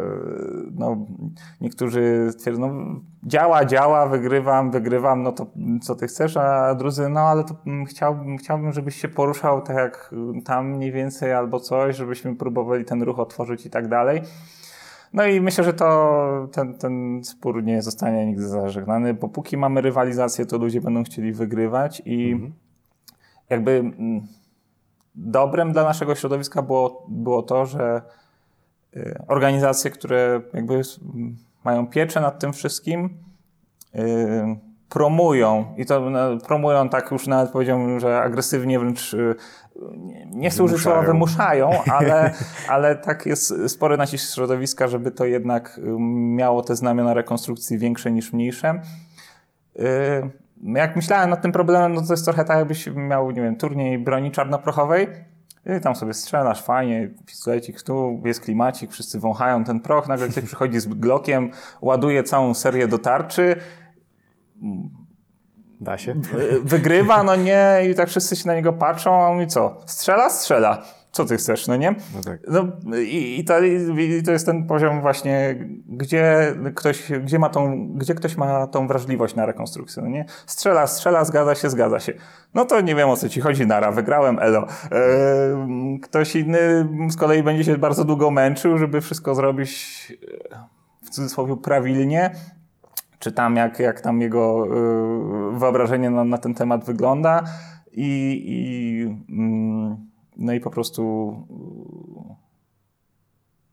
[0.73, 1.07] no,
[1.61, 5.47] niektórzy twierdzą, no, działa, działa, wygrywam, wygrywam, no to
[5.83, 9.77] co ty chcesz, a drudzy, no ale to mm, chciałbym, chciałbym, żebyś się poruszał tak
[9.77, 10.10] jak
[10.45, 14.23] tam mniej więcej albo coś, żebyśmy próbowali ten ruch otworzyć i tak dalej.
[15.13, 19.81] No i myślę, że to ten, ten spór nie zostanie nigdy zażegnany, bo póki mamy
[19.81, 22.53] rywalizację, to ludzie będą chcieli wygrywać i mhm.
[23.51, 24.27] jakby mm,
[25.15, 28.03] dobrem dla naszego środowiska było, było to, że
[28.97, 30.81] y, organizacje, które jakby
[31.65, 33.19] mają pieczę nad tym wszystkim,
[33.95, 39.35] y, promują i to no, promują tak już nawet powiedziałbym, że agresywnie wręcz y,
[39.97, 42.35] nie, nie chcę użyć słowa wymuszają, ale,
[42.69, 48.33] ale tak jest spory nacisk środowiska, żeby to jednak miało te znamiona rekonstrukcji większe niż
[48.33, 48.81] mniejsze.
[50.65, 53.99] Jak myślałem nad tym problemem, no to jest trochę tak, jakbyś miał, nie wiem, turniej
[53.99, 55.09] broni czarnoprochowej
[55.79, 60.45] i tam sobie strzelasz fajnie, pistolecik tu, jest klimacik, wszyscy wąchają ten proch, nagle ktoś
[60.45, 61.51] przychodzi z glokiem,
[61.81, 63.57] ładuje całą serię do tarczy.
[65.81, 66.15] Da się.
[66.65, 69.81] Wygrywa, no nie, i tak wszyscy się na niego patrzą, a on mówi co?
[69.87, 70.31] Strzela?
[70.31, 71.95] Strzela co ty chcesz, no nie?
[72.15, 72.41] No tak.
[72.49, 77.89] No, i, i, to, i, to, jest ten poziom właśnie, gdzie ktoś, gdzie, ma tą,
[77.95, 80.25] gdzie ktoś ma tą wrażliwość na rekonstrukcję, no nie?
[80.47, 82.13] Strzela, strzela, zgadza się, zgadza się.
[82.55, 84.67] No to nie wiem o co ci chodzi, nara, wygrałem, elo.
[84.93, 90.13] E, ktoś inny z kolei będzie się bardzo długo męczył, żeby wszystko zrobić
[90.53, 90.59] e,
[91.03, 92.31] w cudzysłowie prawilnie,
[93.21, 97.45] czy tam jak, jak tam jego e, wyobrażenie na, na ten temat wygląda
[97.93, 99.03] i, i
[99.33, 102.35] mm, no i po prostu yy,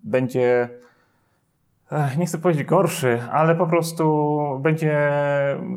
[0.04, 0.70] będzie,
[2.18, 5.10] nie chcę powiedzieć gorszy, ale po prostu będzie,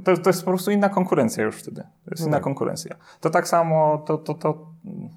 [0.04, 1.82] to, to jest po prostu inna konkurencja już wtedy.
[2.04, 2.44] To jest inna tak.
[2.44, 2.96] konkurencja.
[3.20, 4.66] To tak samo, to, to, to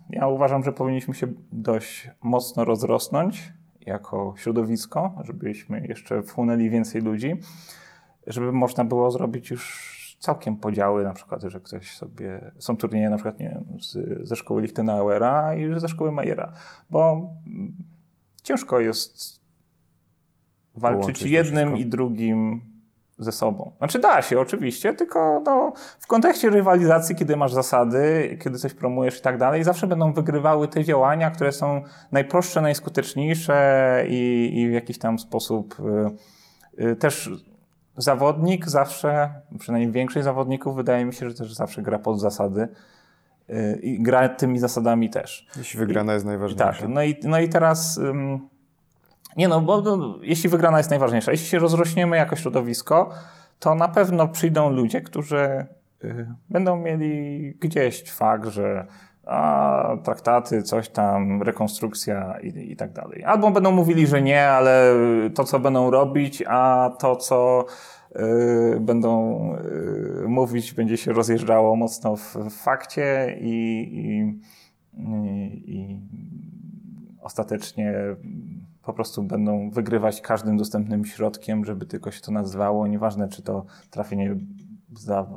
[0.09, 3.53] ja uważam, że powinniśmy się dość mocno rozrosnąć
[3.85, 7.35] jako środowisko, żebyśmy jeszcze wchłonęli więcej ludzi,
[8.27, 13.15] żeby można było zrobić już całkiem podziały, na przykład, że ktoś sobie, są turnieje na
[13.15, 16.53] przykład, nie wiem, z, ze szkoły Lichtenauera i ze szkoły Majera,
[16.89, 17.29] bo
[18.43, 19.43] ciężko jest
[20.75, 22.61] walczyć jednym i drugim
[23.17, 23.71] ze sobą.
[23.77, 29.19] Znaczy da się oczywiście, tylko no, w kontekście rywalizacji, kiedy masz zasady, kiedy coś promujesz
[29.19, 31.81] i tak dalej, zawsze będą wygrywały te działania, które są
[32.11, 35.75] najprostsze, najskuteczniejsze i, i w jakiś tam sposób
[36.79, 37.29] y, y, też
[37.97, 42.67] zawodnik zawsze, przynajmniej większość zawodników, wydaje mi się, że też zawsze gra pod zasady
[43.49, 45.47] y, i gra tymi zasadami też.
[45.57, 46.65] Jeśli wygrana I, jest najważniejsza.
[46.65, 47.97] Tak, no i, no i teraz...
[47.97, 48.49] Um,
[49.37, 53.09] nie no, bo no, jeśli wygrana jest najważniejsza, jeśli się rozrośniemy jako środowisko,
[53.59, 55.65] to na pewno przyjdą ludzie, którzy
[56.03, 58.87] y, będą mieli gdzieś fakt, że
[59.25, 63.23] a traktaty, coś tam, rekonstrukcja i, i tak dalej.
[63.23, 64.93] Albo będą mówili, że nie, ale
[65.35, 67.65] to, co będą robić, a to, co
[68.15, 69.39] y, będą
[70.23, 74.39] y, mówić, będzie się rozjeżdżało mocno w, w fakcie i, i,
[75.65, 75.99] i
[77.21, 77.93] ostatecznie
[78.83, 82.87] po prostu będą wygrywać każdym dostępnym środkiem, żeby tylko się to nazywało.
[82.87, 84.35] Nieważne, czy to trafienie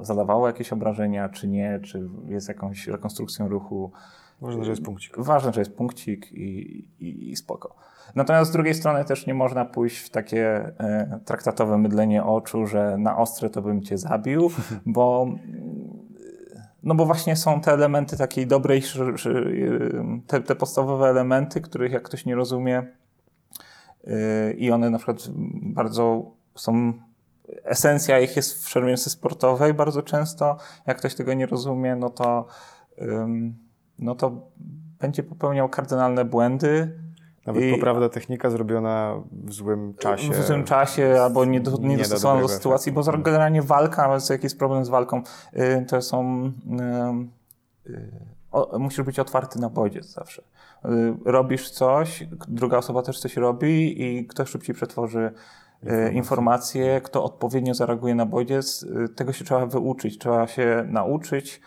[0.02, 3.92] zadawało jakieś obrażenia, czy nie, czy jest jakąś rekonstrukcją ruchu.
[4.40, 5.18] Ważne, że jest punkcik.
[5.18, 7.74] Ważne, że jest punkcik i, i, i spoko.
[8.14, 12.98] Natomiast z drugiej strony też nie można pójść w takie e, traktatowe mydlenie oczu, że
[12.98, 14.50] na ostre to bym cię zabił,
[14.86, 15.26] bo
[16.82, 18.82] no bo właśnie są te elementy takiej dobrej,
[20.26, 22.86] te, te podstawowe elementy, których jak ktoś nie rozumie
[24.04, 25.28] yy, i one na przykład
[25.62, 26.92] bardzo są
[27.64, 30.56] esencja ich jest w szermierce sportowej bardzo często.
[30.86, 32.46] Jak ktoś tego nie rozumie, no to,
[33.98, 34.50] no to
[35.00, 36.98] będzie popełniał kardynalne błędy.
[37.46, 40.32] Nawet I, poprawna technika zrobiona w złym czasie.
[40.32, 44.46] W złym czasie albo nie, do, nie, do, do sytuacji, bo generalnie walka, ale jaki
[44.46, 45.22] jest problem z walką,
[45.54, 46.44] y, to są...
[47.86, 48.10] Y, y,
[48.52, 50.42] o, musisz być otwarty na bodziec zawsze.
[51.24, 55.32] Robisz coś, druga osoba też coś robi i ktoś szybciej przetworzy
[55.86, 56.16] informacje.
[56.16, 61.60] informacje, kto odpowiednio zareaguje na bodziec, e, tego się trzeba wyuczyć, trzeba się nauczyć,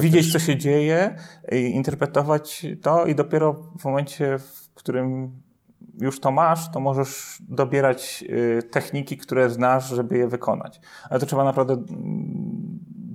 [0.00, 0.32] widzieć, też...
[0.32, 1.16] co się dzieje,
[1.52, 5.32] interpretować to i dopiero w momencie, w którym
[6.00, 8.24] już to masz, to możesz dobierać
[8.58, 10.80] e, techniki, które znasz, żeby je wykonać.
[11.10, 11.76] Ale to trzeba naprawdę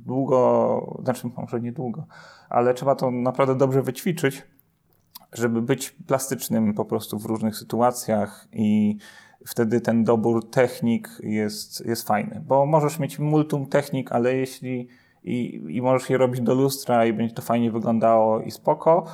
[0.05, 2.05] długo, znaczy może nie długo,
[2.49, 4.43] ale trzeba to naprawdę dobrze wyćwiczyć,
[5.33, 8.97] żeby być plastycznym po prostu w różnych sytuacjach i
[9.47, 14.87] wtedy ten dobór technik jest, jest fajny, bo możesz mieć multum technik, ale jeśli
[15.23, 19.05] i, i możesz je robić do lustra i będzie to fajnie wyglądało i spoko,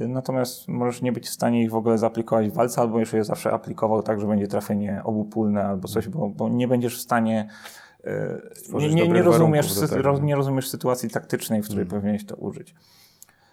[0.00, 3.24] natomiast możesz nie być w stanie ich w ogóle zaaplikować w walce, albo jeszcze je
[3.24, 7.48] zawsze aplikował tak, że będzie trafienie obupólne albo coś, bo, bo nie będziesz w stanie
[8.04, 8.40] e,
[8.72, 9.74] nie, nie, nie, rozumiesz,
[10.22, 12.00] nie rozumiesz sytuacji taktycznej, w której hmm.
[12.00, 12.74] powinieneś to użyć.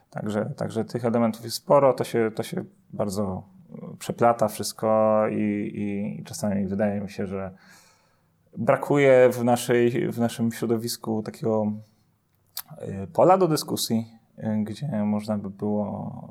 [0.09, 3.43] Także, także tych elementów jest sporo, to się, to się bardzo
[3.99, 7.51] przeplata wszystko i, i czasami wydaje mi się, że
[8.57, 11.71] brakuje w, naszej, w naszym środowisku takiego
[12.81, 16.29] y, pola do dyskusji, y, gdzie można by było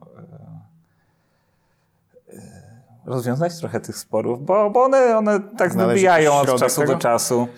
[3.05, 6.93] rozwiązać trochę tych sporów, bo, bo one, one tak Znaleźć wybijają od czasu tego?
[6.93, 7.49] do czasu.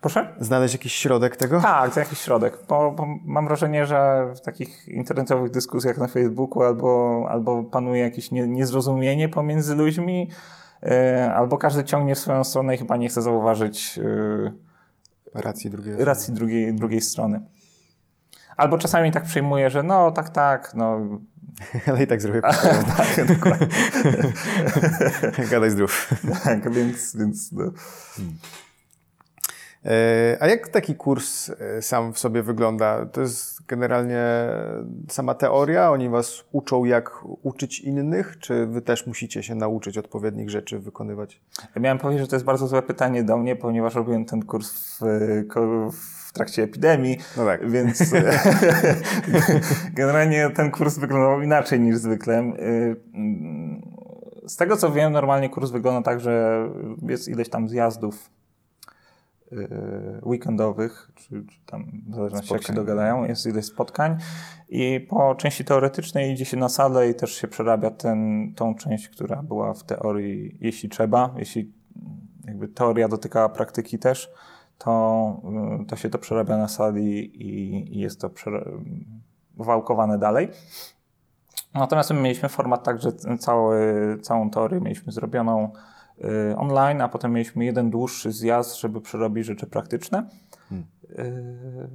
[0.00, 0.34] Proszę?
[0.40, 1.60] Znaleźć jakiś środek tego?
[1.60, 7.26] Tak, jakiś środek, bo, bo mam wrażenie, że w takich internetowych dyskusjach na Facebooku albo,
[7.30, 10.30] albo panuje jakieś nie, niezrozumienie pomiędzy ludźmi,
[10.82, 14.52] e, albo każdy ciągnie w swoją stronę i chyba nie chce zauważyć e,
[15.34, 16.04] Racji drugiej.
[16.04, 17.40] racji drugiej, drugiej strony.
[18.56, 21.00] Albo czasami tak przyjmuje, że no tak, tak, no
[21.88, 22.40] Ale i tak zrobię.
[22.96, 23.66] tak, dokładnie.
[25.50, 26.10] Gadaj zdrów.
[26.44, 27.64] tak, więc, więc no.
[29.84, 33.06] E, A jak taki kurs e, sam w sobie wygląda?
[33.06, 34.24] To jest generalnie
[35.08, 35.90] sama teoria?
[35.90, 37.10] Oni was uczą, jak
[37.42, 38.38] uczyć innych?
[38.38, 41.40] Czy wy też musicie się nauczyć odpowiednich rzeczy wykonywać?
[41.74, 44.98] Ja miałem powiedzieć, że to jest bardzo złe pytanie do mnie, ponieważ robiłem ten kurs
[45.00, 45.04] w,
[46.28, 47.70] w trakcie epidemii, No tak.
[47.70, 48.02] więc
[49.94, 52.52] generalnie ten kurs wyglądał inaczej niż zwykle.
[54.46, 56.64] Z tego co wiem, normalnie kurs wygląda tak, że
[57.08, 58.30] jest ileś tam zjazdów
[60.26, 62.86] weekendowych, czy, czy tam w zależności jak się Spotkań.
[62.86, 64.16] dogadają, jest ileś spotkań
[64.68, 69.08] i po części teoretycznej idzie się na salę i też się przerabia ten, tą część,
[69.08, 71.72] która była w teorii, jeśli trzeba, jeśli
[72.44, 74.30] jakby teoria dotykała praktyki też,
[74.78, 75.42] to,
[75.82, 78.80] y, to się to przerabia na sali i, i jest to przera-
[79.56, 80.48] wałkowane dalej.
[81.74, 85.89] Natomiast my mieliśmy format tak, że cały, całą teorię mieliśmy zrobioną y,
[86.56, 90.28] online, a potem mieliśmy jeden dłuższy zjazd, żeby przerobić rzeczy praktyczne.
[90.68, 90.86] Hmm.
[91.18, 91.88] Y,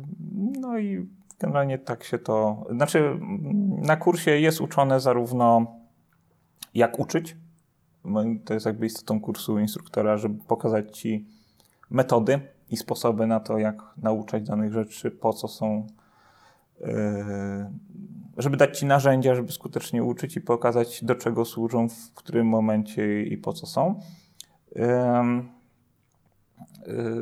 [0.59, 1.09] no i
[1.39, 2.65] generalnie tak się to.
[2.71, 5.67] Znaczy, mm, na kursie jest uczone zarówno
[6.73, 7.37] jak uczyć.
[8.45, 11.25] To jest jakby istotą kursu instruktora, żeby pokazać ci
[11.89, 15.87] metody i sposoby na to, jak nauczać danych rzeczy, po co są.
[18.37, 23.23] Żeby dać ci narzędzia, żeby skutecznie uczyć i pokazać, do czego służą, w którym momencie
[23.23, 23.99] i po co są.
[24.75, 24.81] Y,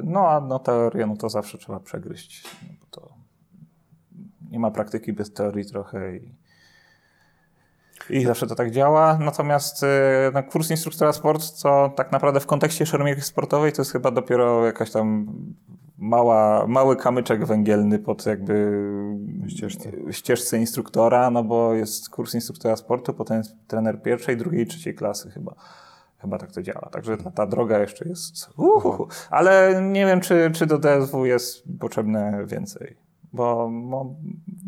[0.04, 2.44] No a no, teorię no to zawsze trzeba przegryźć.
[2.80, 3.10] no to
[4.52, 6.32] nie ma praktyki bez teorii trochę i,
[8.10, 9.18] i zawsze to tak działa.
[9.18, 9.88] Natomiast y,
[10.34, 14.66] no, kurs instruktora sport, to tak naprawdę w kontekście szermierki sportowej to jest chyba dopiero
[14.66, 15.28] jakaś tam
[16.04, 18.82] mała, mały kamyczek węgielny pod jakby
[19.48, 19.92] Ścieżce.
[20.12, 25.32] ścieżce instruktora, no bo jest kurs instruktora sportu, potem jest trener pierwszej, drugiej, trzeciej klasy
[25.32, 25.56] chyba.
[26.18, 26.90] Chyba tak to działa.
[26.92, 28.50] Także ta, ta droga jeszcze jest.
[28.58, 29.08] Uhuhu.
[29.30, 32.98] Ale nie wiem, czy, czy do DSW jest potrzebne więcej.
[33.34, 33.72] Bo,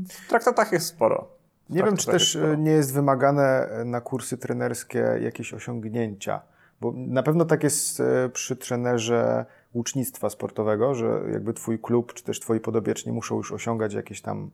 [0.10, 1.28] w traktatach jest sporo.
[1.70, 6.42] Nie wiem, czy też jest e, nie jest wymagane na kursy trenerskie jakieś osiągnięcia.
[6.82, 12.24] Bo na pewno tak jest e, przy trenerze łucznictwa sportowego, że jakby twój klub, czy
[12.24, 14.52] też twoi podobieczni muszą już osiągać jakieś tam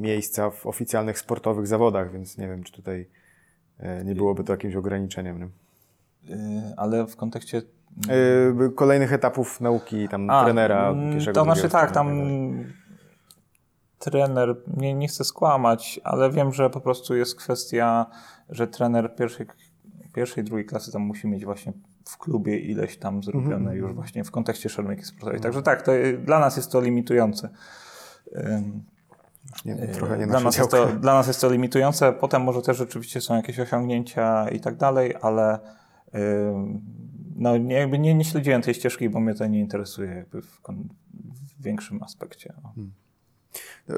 [0.00, 3.08] miejsca w oficjalnych sportowych zawodach, więc nie wiem, czy tutaj
[3.78, 5.38] e, nie byłoby to jakimś ograniczeniem.
[5.38, 5.46] Nie?
[6.34, 7.62] Y, Ale w kontekście.
[8.08, 12.08] E, Kolejnych etapów nauki tam A, trenera mm, pierwszego, To znaczy tak, tam
[13.98, 18.06] trener, nie, nie chcę skłamać, ale wiem, że po prostu jest kwestia,
[18.48, 19.46] że trener pierwszej,
[20.14, 21.72] pierwszej drugiej klasy tam musi mieć właśnie
[22.08, 23.76] w klubie ileś tam zrobione Mhm.
[23.76, 25.40] już właśnie w kontekście szermierki sportowej.
[25.40, 27.48] Także tak, to, y, dla nas jest to limitujące.
[29.64, 32.12] Nie, trochę nie dla, nas jest to, dla nas jest to limitujące.
[32.12, 35.58] Potem może też rzeczywiście są jakieś osiągnięcia i tak dalej, ale
[37.36, 40.60] no, nie, jakby nie, nie śledziłem tej ścieżki, bo mnie to nie interesuje jakby w,
[41.58, 42.54] w większym aspekcie.
[42.64, 42.72] O.
[43.88, 43.96] Yy,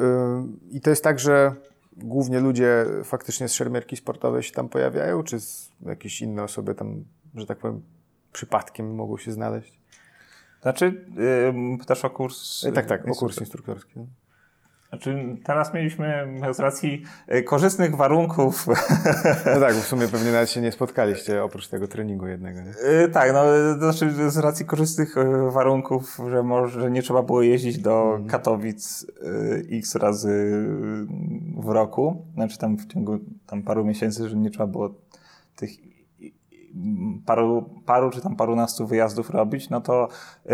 [0.70, 1.52] I to jest tak, że
[1.96, 7.04] głównie ludzie faktycznie z szermierki sportowej się tam pojawiają, czy z jakieś inne osoby tam,
[7.34, 7.82] że tak powiem,
[8.38, 9.80] przypadkiem mogą się znaleźć?
[10.62, 11.04] Znaczy,
[11.80, 12.64] pytasz o kurs.
[12.64, 14.00] E, tak, tak, o kurs instruktorski.
[14.88, 17.02] Znaczy, teraz mieliśmy z racji
[17.34, 18.66] y, korzystnych warunków.
[19.54, 22.60] No tak, w sumie pewnie nawet się nie spotkaliście oprócz tego treningu jednego.
[23.04, 23.44] Y, tak, no,
[23.78, 25.14] znaczy z racji korzystnych
[25.48, 30.66] warunków, że może nie trzeba było jeździć do Katowic y, x razy
[31.56, 32.26] w roku.
[32.34, 34.94] Znaczy tam w ciągu tam paru miesięcy, że nie trzeba było
[35.56, 35.87] tych
[37.26, 40.08] paru, paru czy tam parunastu wyjazdów robić, no to
[40.46, 40.50] y,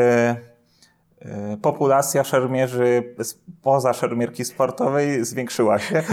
[1.27, 3.15] y, populacja szermierzy
[3.62, 6.03] poza szermierki sportowej zwiększyła się.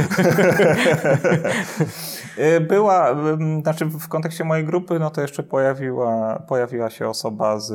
[2.38, 3.16] Y, Była,
[3.62, 7.74] znaczy w kontekście mojej grupy, no to jeszcze pojawiła, pojawiła się osoba z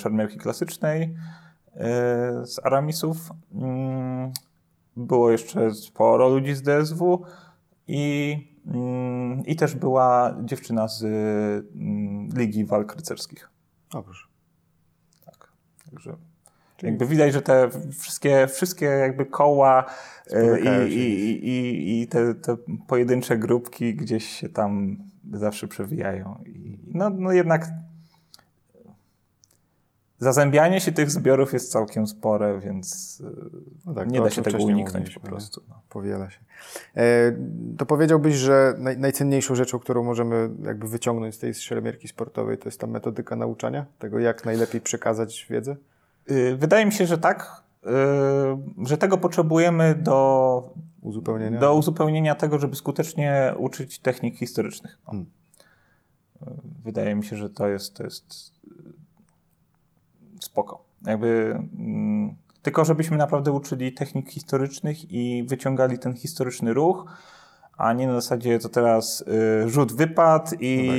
[0.00, 1.14] szermierki klasycznej,
[2.44, 3.16] z Aramisów.
[3.54, 4.32] Ym,
[4.96, 7.24] Było jeszcze sporo ludzi z DSW
[7.88, 8.57] i Mm,
[9.46, 13.50] I też była dziewczyna z mm, Ligi Walk Rycerskich.
[13.94, 14.26] O, proszę.
[15.24, 15.52] Tak.
[15.90, 16.16] Także
[16.82, 19.84] jakby widać, że te wszystkie, wszystkie jakby koła
[20.30, 22.56] e, i, i, i, i te, te
[22.86, 24.96] pojedyncze grupki gdzieś się tam
[25.32, 26.42] zawsze przewijają.
[26.46, 27.68] I no, no jednak
[30.18, 33.22] zazębianie się tych zbiorów jest całkiem spore, więc
[33.86, 35.62] No tak, nie da się tego uniknąć po prostu.
[35.68, 35.80] No.
[35.88, 36.38] Powiela się.
[36.96, 37.32] E,
[37.78, 42.68] to powiedziałbyś, że naj, najcenniejszą rzeczą, którą możemy jakby wyciągnąć z tej szermierki sportowej, to
[42.68, 43.86] jest ta metodyka nauczania?
[43.98, 45.76] Tego, jak najlepiej przekazać wiedzę?
[46.30, 51.60] Y, Wydaje mi się, że tak, y, że tego potrzebujemy do, Uzupełnienia?
[51.60, 54.98] do uzupełnienia tego, żeby skutecznie uczyć technik historycznych.
[55.06, 55.10] O.
[55.10, 55.26] Hmm.
[56.42, 56.46] Y,
[56.84, 58.57] Wydaje mi się, że to jest, to jest
[60.40, 60.84] spoko.
[61.06, 67.04] Jakby, mm, tylko żebyśmy naprawdę uczyli technik historycznych i wyciągali ten historyczny ruch,
[67.76, 69.24] a nie na zasadzie to teraz
[69.64, 70.90] y, rzut wypad i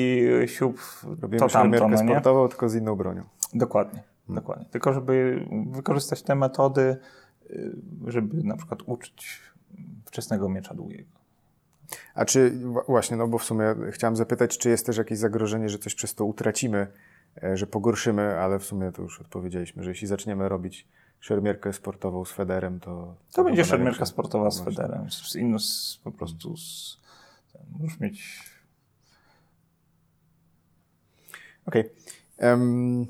[0.45, 0.81] siup
[1.21, 1.87] Robimy to tamto.
[1.87, 2.09] No nie?
[2.09, 3.23] sportową, tylko z inną bronią.
[3.53, 4.35] Dokładnie, Hmm.
[4.43, 4.65] dokładnie.
[4.71, 6.97] Tylko żeby wykorzystać te metody,
[7.49, 7.75] y,
[8.07, 9.41] żeby na przykład uczyć
[10.05, 11.09] wczesnego miecza długiego.
[12.15, 12.51] A czy
[12.87, 16.15] właśnie, no bo w sumie chciałem zapytać, czy jest też jakieś zagrożenie, że coś przez
[16.15, 16.87] to utracimy,
[17.53, 20.87] że pogorszymy, ale w sumie to już odpowiedzieliśmy, że jeśli zaczniemy robić
[21.19, 23.15] szermierkę sportową z Federem, to...
[23.33, 24.61] To będzie chyba szermierka sportowa z.
[24.61, 25.57] Federem, z inną,
[26.03, 26.97] po prostu z,
[27.79, 28.49] możesz mieć...
[31.65, 31.89] Okej.
[32.37, 33.05] Em,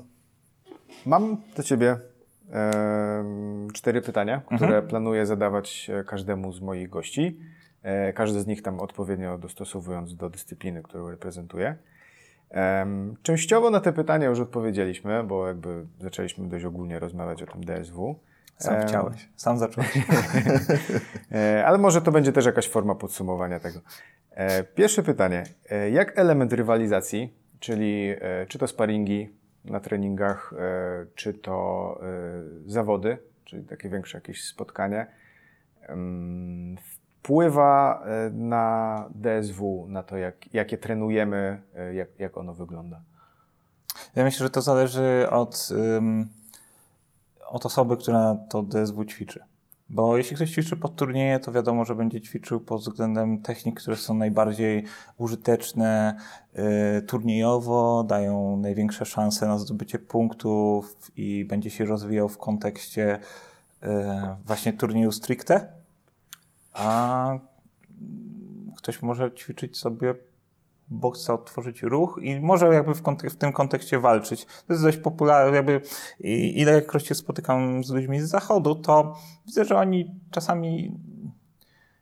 [1.06, 1.98] mam do Ciebie
[2.50, 7.40] em, cztery pytania, które planuję zadawać e, każdemu z moich gości.
[7.82, 11.76] E, każdy z nich tam odpowiednio dostosowując do dyscypliny, którą reprezentuję.
[13.22, 18.18] Częściowo na te pytania już odpowiedzieliśmy, bo jakby zaczęliśmy dość ogólnie rozmawiać o tym DSW.
[18.56, 19.90] Sam chciałeś, sam zacząłeś.
[21.32, 23.80] E, Ale może to będzie też jakaś forma podsumowania tego.
[24.30, 25.44] E, Pierwsze pytanie.
[25.70, 28.14] E, Jak element rywalizacji, czyli
[28.48, 29.28] czy to sparingi
[29.64, 30.54] na treningach,
[31.14, 32.00] czy to
[32.66, 35.06] zawody, czyli takie większe jakieś spotkanie,
[37.22, 43.00] wpływa e, na DSW, na to, jak, jakie trenujemy, e, jak, jak ono wygląda?
[44.16, 46.28] Ja myślę, że to zależy od, ym,
[47.48, 49.40] od osoby, która to DSW ćwiczy.
[49.88, 53.96] Bo jeśli ktoś ćwiczy pod turnieje, to wiadomo, że będzie ćwiczył pod względem technik, które
[53.96, 54.84] są najbardziej
[55.18, 56.16] użyteczne
[56.98, 63.18] y, turniejowo, dają największe szanse na zdobycie punktów i będzie się rozwijał w kontekście
[63.82, 63.86] y,
[64.46, 65.79] właśnie turnieju stricte.
[66.72, 67.38] A
[68.76, 70.14] ktoś może ćwiczyć sobie
[70.90, 74.44] bo chce otworzyć ruch i może jakby w, w tym kontekście walczyć.
[74.44, 75.80] To jest dość popularne, jakby
[76.54, 79.16] ilekroć się spotykam z ludźmi z zachodu, to
[79.46, 80.98] widzę, że oni czasami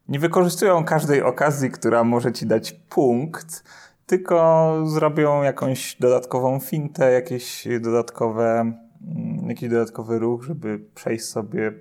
[0.09, 3.65] nie wykorzystują każdej okazji, która może ci dać punkt,
[4.07, 11.73] tylko zrobią jakąś dodatkową fintę, jakieś dodatkowe, mm, jakiś dodatkowy ruch, żeby przejść sobie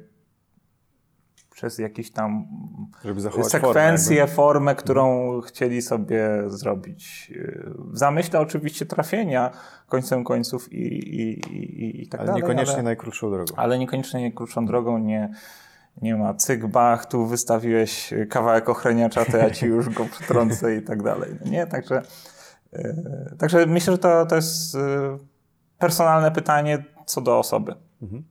[1.57, 2.47] przez jakiś tam
[3.43, 7.29] sekwencję, formę, formę, którą chcieli sobie zrobić.
[7.29, 9.51] yy, W zamyśle oczywiście trafienia
[9.87, 12.41] końcem końców i, i, i, i tak ale dalej.
[12.41, 13.53] niekoniecznie ale, najkrótszą drogą.
[13.55, 15.33] ale niekoniecznie krótszą drogą nie,
[16.01, 20.81] nie ma cyk, bach, tu wystawiłeś kawałek ochraniacza, to ja ci już go przytrącę i
[20.81, 21.35] tak dalej.
[21.45, 22.01] No nie, także,
[22.73, 22.95] yy,
[23.39, 25.17] także myślę, że to, to jest yy,
[25.77, 27.75] personalne pytanie co do osoby.
[28.01, 28.23] Mhm.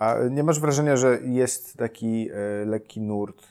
[0.00, 3.46] A nie masz wrażenia, że jest taki e, lekki nurt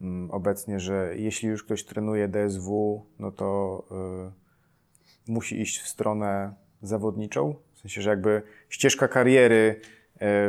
[0.00, 6.54] mm, obecnie, że jeśli już ktoś trenuje DSW, no to e, musi iść w stronę
[6.82, 7.54] zawodniczą?
[7.74, 9.80] W sensie, że jakby ścieżka kariery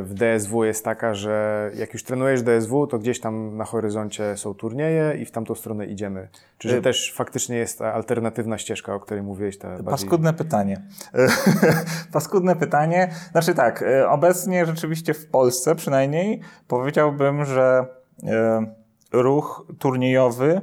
[0.03, 4.53] w DSW jest taka, że jak już trenujesz DSW, to gdzieś tam na horyzoncie są
[4.53, 6.27] turnieje i w tamtą stronę idziemy.
[6.57, 9.85] Czy że Y- też faktycznie jest ta alternatywna ścieżka, o której mówiłeś, ta bardziej...
[9.85, 10.81] Paskudne pytanie.
[12.13, 13.11] Paskudne pytanie.
[13.31, 17.85] Znaczy tak, e, obecnie rzeczywiście w Polsce przynajmniej powiedziałbym, że
[18.23, 18.65] e,
[19.11, 20.61] ruch turniejowy, e,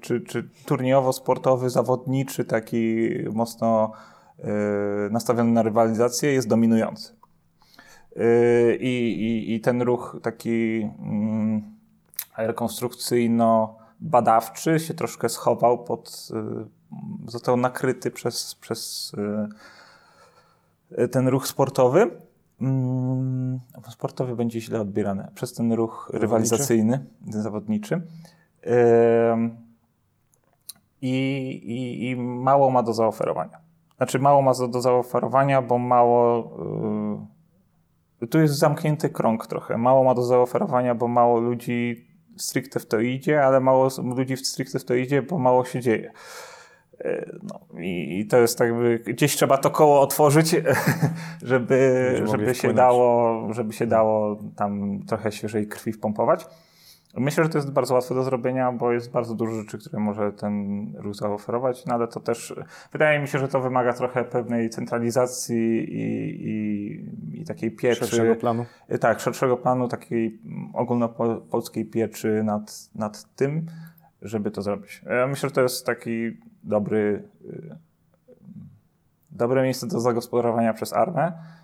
[0.00, 3.92] czy, czy turniejowo-sportowy, zawodniczy, taki mocno
[4.38, 4.48] e,
[5.10, 7.17] nastawiony na rywalizację jest dominujący.
[8.18, 11.62] E, I, i, i ten ruch taki mm,
[12.36, 16.34] rekonstrukcyjno-badawczy się troszkę schował pod, y,
[17.30, 19.48] został nakryty przez, przez y,
[21.02, 22.10] y, ten ruch sportowy.
[22.60, 23.60] Mm,
[23.90, 25.28] Sportowy będzie źle odbierany.
[25.34, 28.02] Przez ten ruch rywalizacyjny, zawodniczy.
[31.02, 33.58] I, i, I mało ma do zaoferowania.
[33.96, 36.50] Znaczy, mało ma do zaoferowania, bo mało.
[38.26, 39.78] Tu jest zamknięty krąg trochę.
[39.78, 44.78] Mało ma do zaoferowania, bo mało ludzi stricte w to idzie, ale mało ludzi stricte
[44.78, 46.12] w to idzie, bo mało się dzieje.
[47.42, 50.56] No, i, i, to jest tak, by gdzieś trzeba to koło otworzyć,
[51.42, 56.46] żeby, żeby się dało, żeby się dało tam trochę świeżej krwi wpompować.
[57.16, 60.32] Myślę, że to jest bardzo łatwe do zrobienia, bo jest bardzo dużo rzeczy, które może
[60.32, 62.54] ten ruch zaoferować, no ale to też
[62.92, 68.00] wydaje mi się, że to wymaga trochę pewnej centralizacji i, i, i takiej pieczy.
[68.00, 68.64] Szerszego planu.
[69.00, 70.38] Tak, szerszego planu, takiej
[70.72, 73.66] ogólnopolskiej pieczy nad, nad tym,
[74.22, 75.02] żeby to zrobić.
[75.06, 77.76] Ja myślę, że to jest taki dobry, y,
[79.30, 81.57] dobre miejsce do zagospodarowania przez armę, e,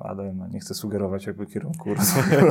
[0.00, 2.50] ale no, nie chcę sugerować jakby kierunku rozwoju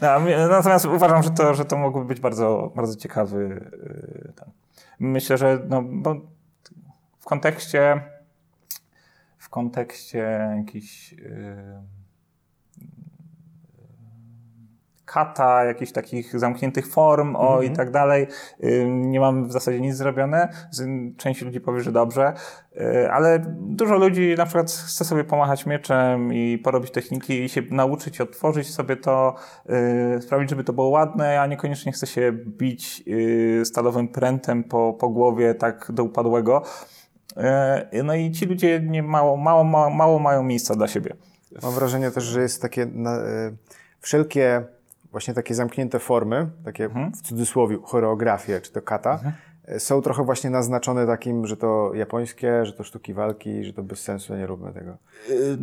[0.50, 3.38] Natomiast uważam, że to, że to mógłby być bardzo, bardzo ciekawy.
[3.38, 4.50] Y, ten.
[5.00, 6.14] Myślę, że no, bo
[7.18, 8.02] w kontekście
[9.38, 11.82] w kontekście jakichś yy,
[15.12, 17.72] kata, jakichś takich zamkniętych form, o mm -hmm.
[17.72, 18.26] i tak dalej.
[18.86, 20.48] Nie mam w zasadzie nic zrobione.
[21.16, 22.32] Część ludzi powie, że dobrze,
[22.76, 27.62] y, ale dużo ludzi na przykład chce sobie pomachać mieczem i porobić techniki i się
[27.70, 29.34] nauczyć, otworzyć sobie to,
[30.18, 34.92] y, sprawić, żeby to było ładne, a niekoniecznie chce się bić y, stalowym prętem po,
[34.92, 36.62] po głowie tak do upadłego.
[38.04, 41.16] No i ci ludzie nie mało, mało, mało, mało mają miejsca dla siebie.
[41.62, 43.18] Mam wrażenie też, że jest takie na,
[44.00, 44.64] wszelkie
[45.12, 47.12] właśnie takie zamknięte formy, takie mhm.
[47.12, 49.32] w cudzysłowie choreografie, czy to kata, mhm.
[49.64, 53.82] E, są trochę właśnie naznaczone takim, że to japońskie, że to sztuki walki, że to
[53.82, 54.96] bez sensu, nie róbmy tego.
[55.30, 55.58] Y,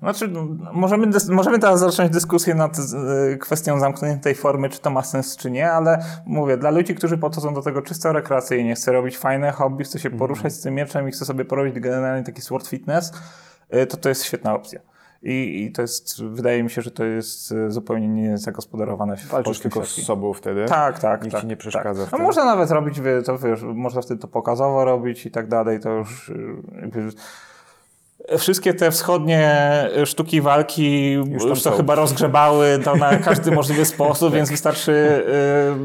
[0.00, 0.30] znaczy,
[0.72, 5.50] możemy, możemy teraz zacząć dyskusję nad y, kwestią zamkniętej formy, czy to ma sens, czy
[5.50, 9.84] nie, ale mówię, dla ludzi, którzy podchodzą do tego czysto rekreacyjnie, chce robić fajne hobby,
[9.84, 10.18] chce się mhm.
[10.18, 13.12] poruszać z tym mieczem i chce sobie porobić generalnie taki sword fitness,
[13.74, 14.80] y, to to jest świetna opcja.
[15.22, 19.60] I, I, to jest, wydaje mi się, że to jest e, zupełnie niezagospodarowane w Walczysz
[19.60, 20.64] tylko z sobą wtedy.
[20.68, 21.22] Tak, tak.
[21.22, 22.04] Nikt tak, ci nie przeszkadza.
[22.04, 22.12] Tak.
[22.12, 25.90] No można nawet robić, to wiesz, można wtedy to pokazowo robić i tak dalej, to
[25.90, 26.34] już e,
[26.80, 27.08] jakby
[28.38, 29.60] wszystkie te wschodnie
[30.04, 31.76] sztuki walki już, już to są.
[31.76, 34.92] chyba rozgrzebały to na każdy możliwy sposób, więc wystarczy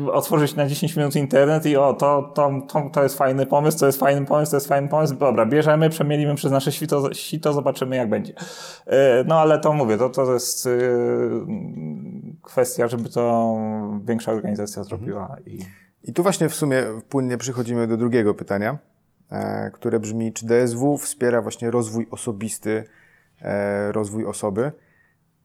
[0.08, 3.80] y, otworzyć na 10 minut internet i o, to, to, to, to jest fajny pomysł,
[3.80, 5.16] to jest fajny pomysł, to jest fajny pomysł.
[5.16, 8.34] Dobra, bierzemy, przemielimy przez nasze sito, sito zobaczymy jak będzie.
[8.34, 8.94] Y,
[9.26, 10.90] no ale to mówię, to, to jest y,
[12.44, 13.56] kwestia, żeby to
[14.06, 15.38] większa organizacja zrobiła.
[15.46, 15.60] I...
[16.04, 18.78] I tu właśnie w sumie płynnie przychodzimy do drugiego pytania.
[19.36, 22.84] E, które brzmi, czy DSW wspiera właśnie rozwój osobisty,
[23.42, 24.72] e, rozwój osoby.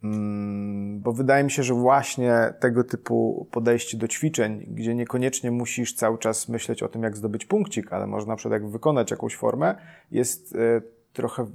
[0.05, 5.95] Mm, bo wydaje mi się, że właśnie tego typu podejście do ćwiczeń, gdzie niekoniecznie musisz
[5.95, 9.37] cały czas myśleć o tym, jak zdobyć punkcik, ale można na przykład jak wykonać jakąś
[9.37, 9.75] formę,
[10.11, 10.83] jest e,
[11.13, 11.47] trochę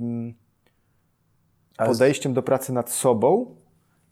[0.00, 0.34] mm,
[1.76, 3.56] podejściem do pracy nad sobą,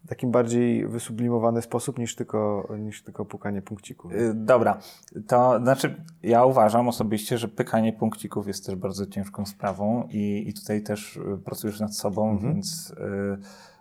[0.09, 4.13] takim bardziej wysublimowany sposób niż tylko, niż tylko pukanie punkcików.
[4.13, 4.79] Y, dobra,
[5.27, 10.55] to znaczy ja uważam osobiście, że pykanie punkcików jest też bardzo ciężką sprawą i, i
[10.55, 12.55] tutaj też y, pracujesz nad sobą, mhm.
[12.55, 13.39] więc y,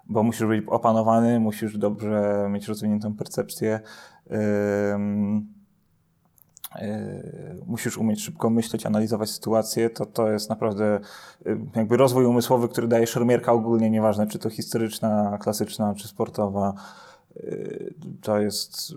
[0.10, 3.80] bo musisz być opanowany, musisz dobrze mieć rozwiniętą percepcję.
[7.68, 11.00] Musisz umieć szybko myśleć, analizować sytuację, to to jest naprawdę
[11.46, 16.74] yy, jakby rozwój umysłowy, który daje szermierka ogólnie, nieważne czy to historyczna, klasyczna, czy sportowa.
[17.36, 18.94] Yy, to jest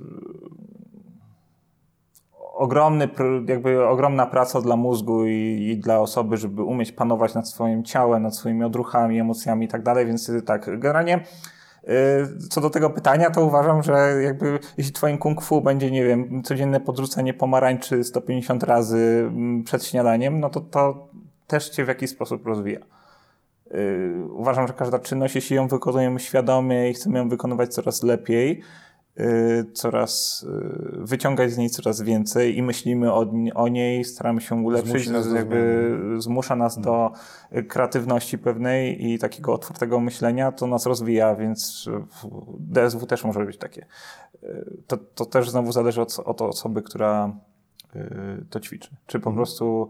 [2.54, 3.08] ogromny,
[3.48, 8.22] jakby ogromna praca dla mózgu i, i, dla osoby, żeby umieć panować nad swoim ciałem,
[8.22, 11.24] nad swoimi odruchami, emocjami i tak dalej, więc tak, generalnie
[12.50, 16.42] co do tego pytania, to uważam, że jakby jeśli twoim kung fu będzie, nie wiem,
[16.42, 21.08] codzienne podrzucanie pomarańczy 150 razy mm, przed śniadaniem, no to to
[21.46, 22.80] też cię w jakiś sposób rozwija.
[23.74, 28.60] Y, uważam, że każda czynność, jeśli ją wykonujemy świadomie i chcemy ją wykonywać coraz lepiej,
[28.60, 28.62] Y,
[29.72, 35.08] coraz y, wyciągać z niej coraz więcej i myślimy o, o niej, staramy się ulepszyć,
[35.08, 37.12] nas jakby zmusza nas do
[37.68, 41.88] kreatywności pewnej i takiego otwartego myślenia, to nas rozwija, więc
[42.58, 43.86] DSW też może być takie.
[44.42, 47.36] Y, to, to też znowu zależy od, od osoby, która
[48.50, 48.90] to ćwiczy.
[49.06, 49.36] Czy po mhm.
[49.36, 49.88] prostu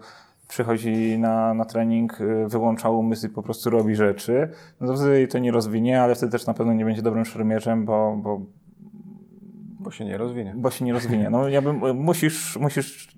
[0.49, 4.49] przychodzi na, na trening, wyłącza umysł i po prostu robi rzeczy,
[4.81, 7.85] no to wtedy to nie rozwinie, ale wtedy też na pewno nie będzie dobrym szermierzem,
[7.85, 8.41] bo, bo
[9.81, 10.55] bo się nie rozwinie.
[10.57, 11.31] Bo się nie rozwinie.
[11.31, 13.17] No, ja bym, musisz, musisz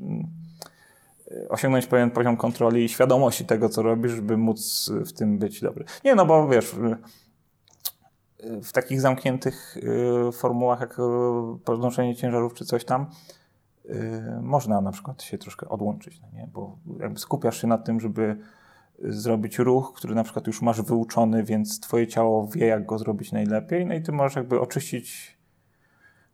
[1.49, 5.85] osiągnąć pewien poziom kontroli i świadomości tego, co robisz, żeby móc w tym być dobry.
[6.05, 6.75] Nie, no bo wiesz,
[8.63, 9.77] w takich zamkniętych
[10.29, 11.03] e, formułach jak e,
[11.65, 13.07] podnoszenie ciężarów czy coś tam,
[14.43, 16.49] można na przykład się troszkę odłączyć, no nie?
[16.53, 18.37] bo jakby skupiasz się na tym, żeby
[18.99, 23.33] zrobić ruch, który na przykład już masz wyuczony, więc twoje ciało wie, jak go zrobić
[23.33, 25.39] najlepiej, no i ty możesz jakby oczyścić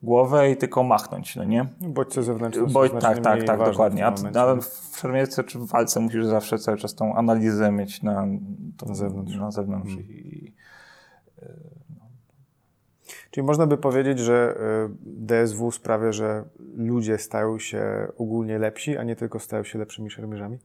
[0.03, 1.67] głowę i tylko machnąć, no nie?
[1.81, 4.07] Bodźce zewnętrzne Bo, tak, tak, tak, ważne dokładnie.
[4.07, 8.27] A, ale w szermierce czy w walce musisz zawsze cały czas tą analizę mieć na,
[8.77, 9.37] tą, Na zewnątrz.
[9.37, 10.09] Na zewnątrz Mhm.
[10.11, 10.53] i,
[13.31, 16.45] Czyli można by powiedzieć, że y, DSW sprawia, że
[16.77, 20.59] ludzie stają się ogólnie lepsi, a nie tylko stają się lepszymi szermierzami?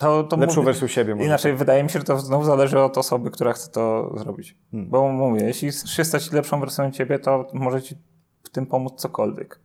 [0.00, 1.26] To, to Lepszą wersją siebie może.
[1.26, 4.56] Inaczej, wydaje mi się, że to znowu zależy od osoby, która chce to zrobić.
[4.70, 4.90] Hmm.
[4.90, 7.96] Bo mówię, jeśli chcesz stać lepszą wersją ciebie, to może ci
[8.44, 9.60] w tym pomóc cokolwiek.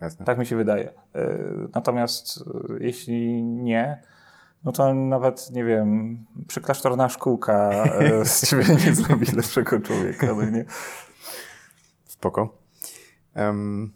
[0.00, 0.26] Jasne.
[0.26, 0.92] Tak mi się wydaje.
[1.14, 4.02] Yy, Natomiast yy, jeśli nie,
[4.64, 6.18] no to nawet, nie wiem,
[6.48, 10.26] przyklasztorna szkółka yy, z ciebie nie zrobi lepszego człowieka.
[10.26, 10.64] No nie?
[12.04, 12.58] Spoko.
[13.34, 13.92] Em,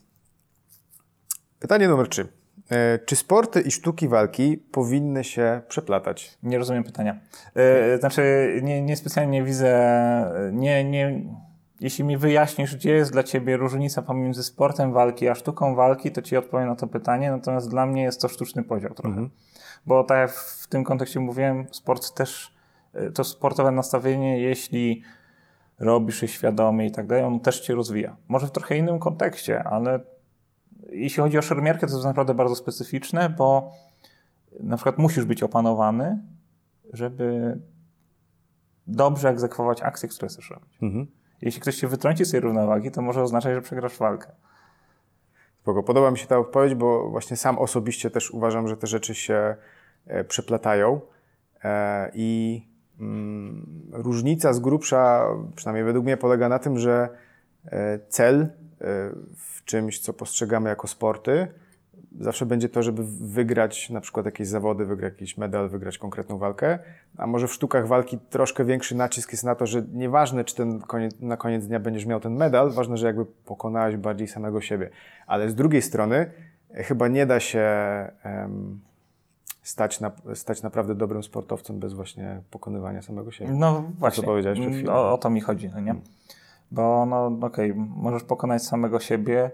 [1.58, 2.43] pytanie numer trzy.
[2.70, 6.38] E, Czy sporty i sztuki walki powinny się przeplatać?
[6.42, 7.18] nie rozumiem pytania.
[7.54, 8.22] Yy, Znaczy,
[8.62, 9.70] nie, nie specjalnie widzę,
[10.52, 11.22] nie, nie,
[11.80, 16.22] jeśli mi wyjaśnisz, gdzie jest dla ciebie różnica pomiędzy sportem walki a sztuką walki, to
[16.22, 19.28] ci odpowiem na to pytanie, natomiast dla mnie jest to sztuczny podział trochę.
[19.86, 22.54] Bo tak jak w tym kontekście mówiłem, sport też,
[22.94, 25.02] y, to sportowe nastawienie, jeśli
[25.78, 28.16] robisz je świadomie i tak dalej, on też cię rozwija.
[28.28, 30.00] Może w trochę innym kontekście, ale
[30.90, 33.72] jeśli chodzi o szermierkę, to jest naprawdę bardzo specyficzne, bo
[34.60, 36.22] na przykład musisz być opanowany,
[36.92, 37.58] żeby
[38.86, 40.78] dobrze egzekwować akcje, które chcesz robić.
[40.82, 41.06] Mhm.
[41.42, 44.32] Jeśli ktoś cię wytrąci z tej równowagi, to może oznaczać, że przegrasz walkę.
[45.60, 45.82] Spoko.
[45.82, 49.56] Podoba mi się ta odpowiedź, bo właśnie sam osobiście też uważam, że te rzeczy się
[50.06, 51.00] e, przeplatają
[51.64, 52.62] e, i
[53.00, 55.26] mm, różnica z grubsza,
[55.56, 57.08] przynajmniej według mnie, polega na tym, że
[57.64, 58.48] e, cel
[59.36, 61.48] w czymś, co postrzegamy jako sporty,
[62.20, 66.78] zawsze będzie to, żeby wygrać na przykład jakieś zawody, wygrać jakiś medal, wygrać konkretną walkę,
[67.16, 70.80] a może w sztukach walki troszkę większy nacisk jest na to, że nieważne, czy ten
[70.80, 74.90] koniec, na koniec dnia będziesz miał ten medal, ważne, że jakby pokonałeś bardziej samego siebie.
[75.26, 76.30] Ale z drugiej strony
[76.74, 77.68] e, chyba nie da się
[78.22, 78.80] em,
[79.62, 83.50] stać, na, stać naprawdę dobrym sportowcem bez właśnie pokonywania samego siebie.
[83.52, 84.92] No właśnie, powiedziałeś przed chwilą.
[84.92, 85.94] o, o to mi chodzi, no nie?
[86.74, 89.50] Bo no okej, możesz pokonać samego siebie.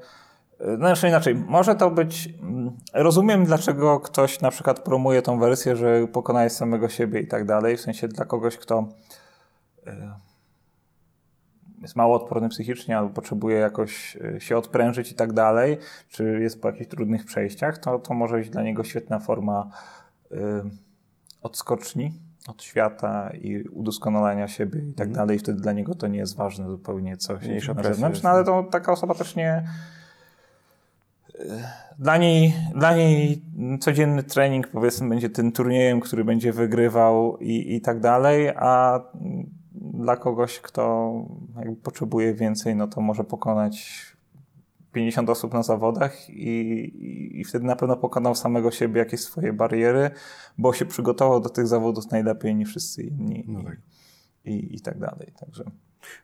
[0.61, 2.29] Y, Znaczy inaczej, może to być...
[2.43, 7.45] mm, Rozumiem, dlaczego ktoś na przykład promuje tą wersję, że pokonałeś samego siebie i tak
[7.45, 8.89] dalej, w sensie dla kogoś, kto
[9.87, 9.93] y,
[11.83, 16.63] jest mało odporny psychicznie albo potrzebuje jakoś y, się odprężyć i tak dalej, czy jest
[16.63, 19.71] po jakichś trudnych przejściach, to, to może być dla niego świetna forma
[21.43, 22.13] odskoczni
[22.49, 25.37] od świata i udoskonalania siebie i tak dalej.
[25.37, 27.51] I wtedy dla niego to nie jest ważne zupełnie, co się Mhm.
[27.51, 28.23] Mniejsza na zewnątrz.
[28.23, 29.65] No ale to taka osoba też nie...
[31.99, 33.43] Dla niej, dla niej
[33.81, 39.01] codzienny trening powiedzmy będzie tym turniejem, który będzie wygrywał i, i tak dalej, a
[39.75, 41.13] dla kogoś, kto
[41.57, 44.07] jakby potrzebuje więcej, no to może pokonać
[44.93, 49.53] 50 osób na zawodach i, i, i wtedy na pewno pokonał samego siebie, jakieś swoje
[49.53, 50.11] bariery,
[50.59, 53.77] bo się przygotował do tych zawodów najlepiej niż wszyscy inni No i, tak.
[54.45, 55.33] i, i tak dalej.
[55.41, 55.65] Także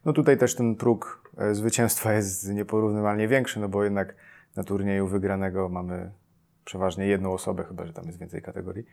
[0.05, 4.14] No tutaj też ten próg e, zwycięstwa jest nieporównywalnie większy, no bo jednak
[4.57, 6.12] na turnieju wygranego mamy
[6.64, 8.87] przeważnie jedną osobę, chyba że tam jest więcej kategorii.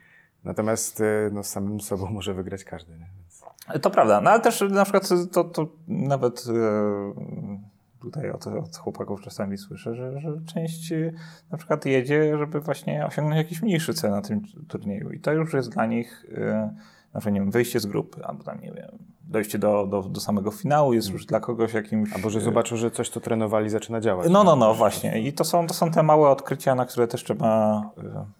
[0.44, 2.92] Natomiast e, no, samym sobą może wygrać każdy.
[2.92, 3.44] Więc...
[3.82, 7.64] To prawda, no ale też na przykład to, to nawet e,
[8.04, 11.12] tutaj od, od chłopaków czasami słyszę, że, że część e,
[11.52, 15.54] na przykład jedzie, żeby właśnie osiągnąć jakiś mniejszy cel na tym turnieju i to już
[15.54, 16.74] jest dla nich e,
[17.14, 20.22] na przykład, nie wiem, wyjście z grupy, albo tam, nie wiem, dojście do, do, do
[20.22, 22.14] samego finału jest już dla kogoś jakimś...
[22.14, 24.30] Albo że e, zobaczą, że coś, co trenowali, zaczyna działać.
[24.32, 25.22] No, no, no, właśnie.
[25.22, 27.82] I to są, to są te małe odkrycia, na które też trzeba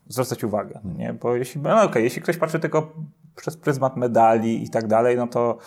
[0.08, 1.14] zwracać uwagę, no nie?
[1.14, 2.92] Bo jeśli, no okej, jeśli ktoś patrzy tylko
[3.36, 5.58] przez pryzmat medali i tak dalej, no to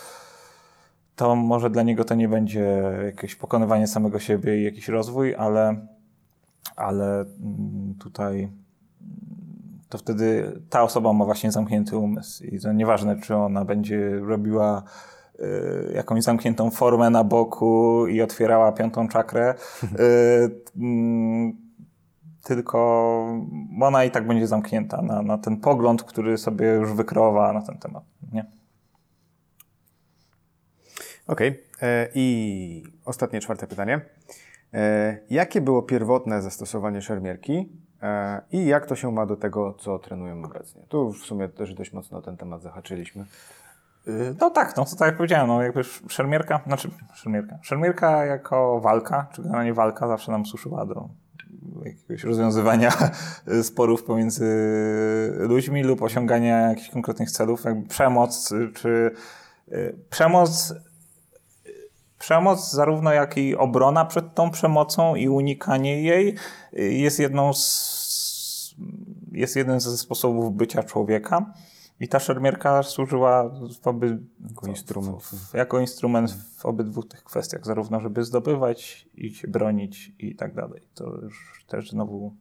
[1.17, 5.87] to może dla niego to nie będzie jakieś pokonywanie samego siebie i jakiś rozwój, ale,
[6.77, 8.53] ale mm, tutaj mm,
[9.89, 14.83] to wtedy ta osoba ma właśnie zamknięty umysł i to nieważne, czy ona będzie robiła
[15.41, 19.55] y, jakąś zamkniętą formę na boku i otwierała piątą czakrę,
[19.85, 21.57] y, mm,
[22.45, 22.79] tylko
[23.81, 27.79] ona i tak będzie zamknięta na, na ten pogląd, który sobie już wykreowała na ten
[27.79, 28.05] temat.
[28.33, 28.56] Nie?
[31.27, 31.63] Okej.
[31.83, 34.01] E, I ostatnie, czwarte pytanie.
[34.75, 37.69] E, jakie było pierwotne zastosowanie szermierki
[38.03, 40.83] e, i jak to się ma do tego, co trenują obecnie?
[40.89, 43.25] Tu w sumie też dość mocno ten temat zahaczyliśmy.
[44.09, 48.25] Y, No tak, no to tak jak powiedziałem, no jakby sz- szermierka, znaczy szermierka, szermierka
[48.25, 51.09] jako walka, czy generalnie walka zawsze nam służyła do
[51.85, 52.91] jakiegoś rozwiązywania
[53.63, 54.47] sporów pomiędzy
[55.39, 59.11] ludźmi lub osiągania jakichś konkretnych celów, jakby przemoc czy
[59.73, 60.75] y, przemoc
[62.27, 66.35] Przemoc, zarówno jak i obrona przed tą przemocą i unikanie jej,
[66.73, 68.75] jest jedną z,
[69.33, 71.53] jest jeden ze sposobów bycia człowieka.
[72.01, 73.51] I ta szermierka służyła
[73.83, 75.23] w oby, jako instrument.
[75.23, 80.55] W, jako instrument w obydwu tych kwestiach, zarówno żeby zdobywać i się bronić i tak
[80.55, 80.83] dalej.
[80.95, 82.35] To już też znowu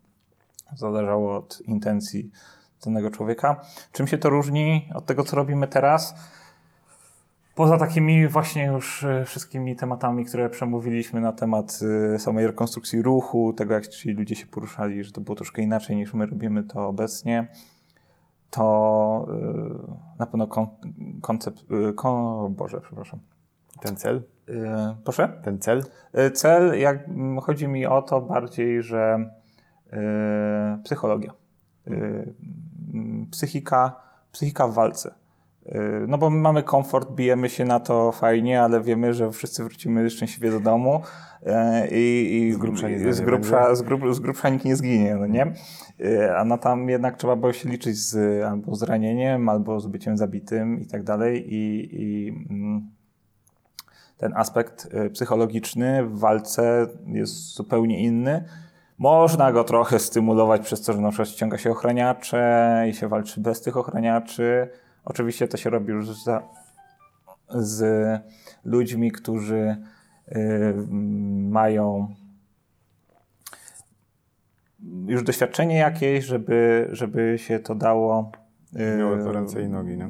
[0.76, 2.32] zależało od intencji
[2.86, 3.62] danego człowieka.
[3.92, 6.16] Czym się to różni od tego, co robimy teraz?
[7.56, 11.80] Poza takimi właśnie już e, wszystkimi tematami, które przemówiliśmy na temat
[12.16, 15.96] e, samej rekonstrukcji ruchu, tego jak ci ludzie się poruszali, że to było troszkę inaczej
[15.96, 17.48] niż my robimy to obecnie,
[18.50, 20.68] to e, na pewno kon,
[21.22, 23.20] koncept, kon, Boże, przepraszam.
[23.82, 24.24] Ten cel?
[25.04, 25.42] Proszę?
[25.44, 25.84] Ten cel?
[26.34, 27.00] Cel, jak
[27.42, 29.30] chodzi mi o to bardziej, że
[30.84, 31.34] psychologia,
[33.32, 33.96] psychika,
[34.32, 35.25] psychika w walce
[36.08, 40.10] no bo my mamy komfort, bijemy się na to fajnie, ale wiemy, że wszyscy wrócimy
[40.10, 41.02] szczęśliwie do domu
[41.42, 41.52] y,
[41.92, 45.54] i, i z grubsza, z, grubsza, z, grub, z grubsza nikt nie zginie, no nie?
[46.02, 49.88] Y, a no tam jednak trzeba było się liczyć z, albo z ranieniem, albo z
[49.88, 52.90] byciem zabitym i tak dalej i, i mm,
[54.18, 58.44] ten aspekt psychologiczny w walce jest zupełnie inny.
[58.98, 63.42] Można go trochę stymulować przez to, że na przykład ściąga się ochraniacze i się walczy
[63.42, 64.70] bez tych ochraniaczy,
[65.06, 66.44] Oczywiście to się robi już za,
[67.50, 68.22] z
[68.64, 69.78] ludźmi, którzy
[70.32, 70.36] y,
[71.50, 72.16] mają
[75.08, 78.32] już doświadczenie jakieś, żeby, żeby się to dało.
[78.76, 80.10] Y, Miało ręce i nogi, nie?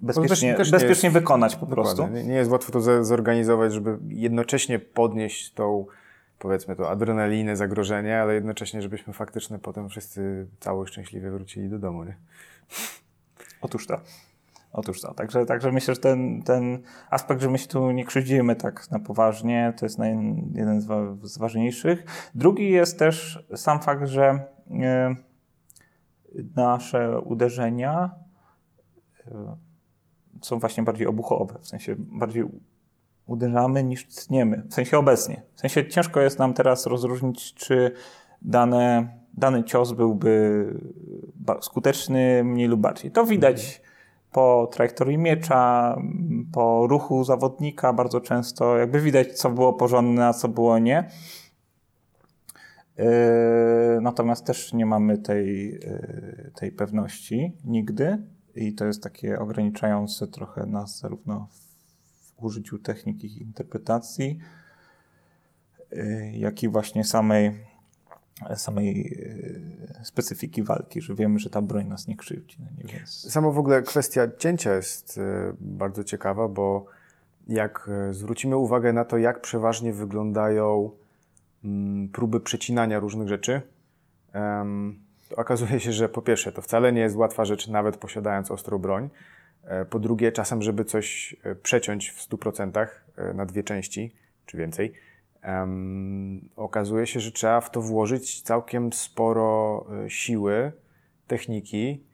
[0.00, 2.06] Bezpiecznie, też, też bezpiecznie jest, wykonać po prostu.
[2.06, 5.86] Nie, nie jest łatwo to zorganizować, żeby jednocześnie podnieść tą,
[6.38, 12.04] powiedzmy, to adrenalinę, zagrożenie, ale jednocześnie, żebyśmy faktycznie potem wszyscy cało szczęśliwie wrócili do domu,
[12.04, 12.16] nie?
[13.60, 14.00] Otóż to.
[14.72, 15.14] Otóż to.
[15.14, 18.98] Także, także myślę, że ten, ten aspekt, że my się tu nie krzywdzimy tak na
[18.98, 19.98] poważnie, to jest
[20.54, 22.04] jeden z, wa z ważniejszych.
[22.34, 24.44] Drugi jest też sam fakt, że
[26.34, 28.10] y, nasze uderzenia
[29.26, 29.32] y,
[30.42, 32.44] są właśnie bardziej obuchowe, w sensie bardziej
[33.26, 35.42] uderzamy niż tniemy, w sensie obecnie.
[35.54, 37.92] W sensie ciężko jest nam teraz rozróżnić, czy
[38.42, 39.08] dane,
[39.38, 40.64] dany cios byłby
[41.60, 43.10] skuteczny mniej lub bardziej.
[43.10, 43.82] To widać
[44.32, 45.96] po trajektorii miecza,
[46.52, 51.08] po ruchu zawodnika bardzo często jakby widać, co było porządne, a co było nie.
[52.98, 53.04] Yy,
[54.00, 58.18] natomiast też nie mamy tej, yy, tej pewności nigdy
[58.54, 64.38] i to jest takie ograniczające trochę nas zarówno w użyciu techniki interpretacji,
[65.92, 67.52] yy, jak i właśnie samej
[68.56, 69.18] samej
[70.00, 72.56] e, specyfiki walki, że wiemy, że ta broń nas nie krzywdzi.
[72.60, 73.06] No nie.
[73.06, 76.86] Samo w ogóle kwestia cięcia jest e, bardzo ciekawa, bo
[77.48, 80.90] jak e, zwrócimy uwagę na to, jak przeważnie wyglądają
[81.64, 83.62] mm, próby przecinania różnych rzeczy,
[85.28, 88.78] to okazuje się, że po pierwsze, to wcale nie jest łatwa rzecz, nawet posiadając ostrą
[88.78, 89.08] broń.
[89.90, 92.86] Po drugie, czasem, żeby coś przeciąć w 100%
[93.34, 94.12] na dwie części
[94.46, 94.92] czy więcej,
[95.44, 100.72] Um, okazuje się, że trzeba w to włożyć całkiem sporo e, siły,
[101.26, 102.04] techniki,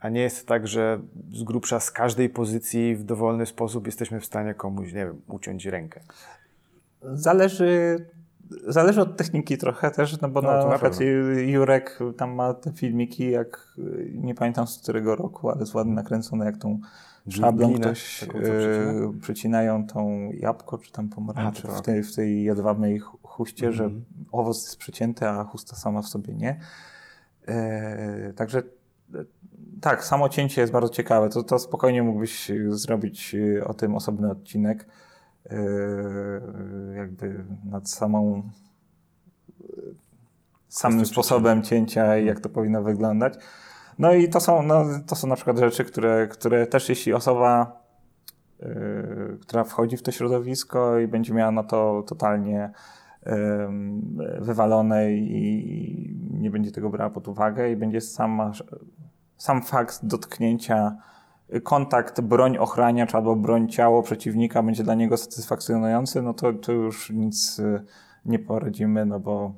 [0.00, 1.00] a nie jest tak, że
[1.32, 5.66] z grubsza z każdej pozycji w dowolny sposób jesteśmy w stanie komuś, nie wiem, uciąć
[5.66, 6.00] rękę.
[7.02, 7.96] Zależy,
[8.66, 10.98] zależy od techniki trochę też, no bo no, na, na przykład
[11.46, 13.74] Jurek tam ma te filmiki, jak
[14.14, 16.80] nie pamiętam z którego roku, ale jest ładnie nakręcone, jak tą
[17.30, 22.44] szablą Glinę, ktoś taką, e, przecinają tą jabłko czy tam pomarańczę w, tej, w tej
[22.44, 23.78] jedwabnej chuście, mm -hmm.
[23.78, 24.04] że mhm.
[24.32, 26.60] owoc jest przecięty, a chusta sama w sobie nie.
[27.48, 28.62] E, także
[29.14, 29.24] e,
[29.80, 31.28] tak, samo cięcie jest bardzo ciekawe.
[31.28, 34.86] To, to spokojnie mógłbyś zrobić e, o tym osobny odcinek.
[35.50, 35.56] E,
[36.96, 38.42] jakby nad samą
[40.68, 43.34] samym sposobem cięcia i jak to powinno wyglądać.
[43.98, 47.80] No i to są, no, to są na przykład rzeczy, które, które też jeśli osoba,
[48.60, 52.70] yy, która wchodzi w to środowisko i będzie miała na to totalnie
[53.26, 53.32] yy,
[54.40, 58.52] wywalone i nie będzie tego brała pod uwagę i będzie sama,
[59.36, 60.96] sam fakt dotknięcia
[61.60, 67.10] kontakt broń ochraniacz albo broń ciało przeciwnika będzie dla niego satysfakcjonujący, no to, to już
[67.10, 67.84] nic y,
[68.24, 69.54] nie poradzimy, no bo,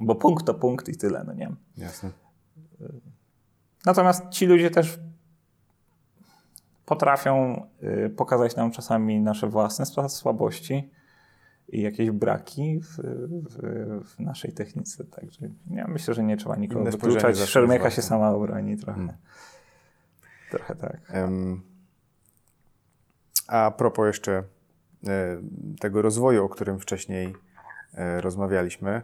[0.00, 1.50] bo punkt to punkt i tyle, no nie?
[1.76, 2.10] Jasne.
[3.86, 5.00] Natomiast ci ludzie też
[6.86, 10.90] potrafią y, pokazać nam czasami nasze własne słabości
[11.68, 12.96] i jakieś braki w,
[13.50, 15.04] w, w naszej technice.
[15.04, 17.38] Także ja myślę, że nie trzeba nikogo Inne wykluczać.
[17.38, 18.98] jest się sama obroni trochę.
[18.98, 19.16] Hmm.
[20.50, 21.00] Trochę tak.
[21.08, 21.62] Em,
[23.48, 24.42] A propos jeszcze
[25.06, 25.42] e,
[25.80, 27.34] tego rozwoju, o którym wcześniej
[27.94, 29.02] e, rozmawialiśmy,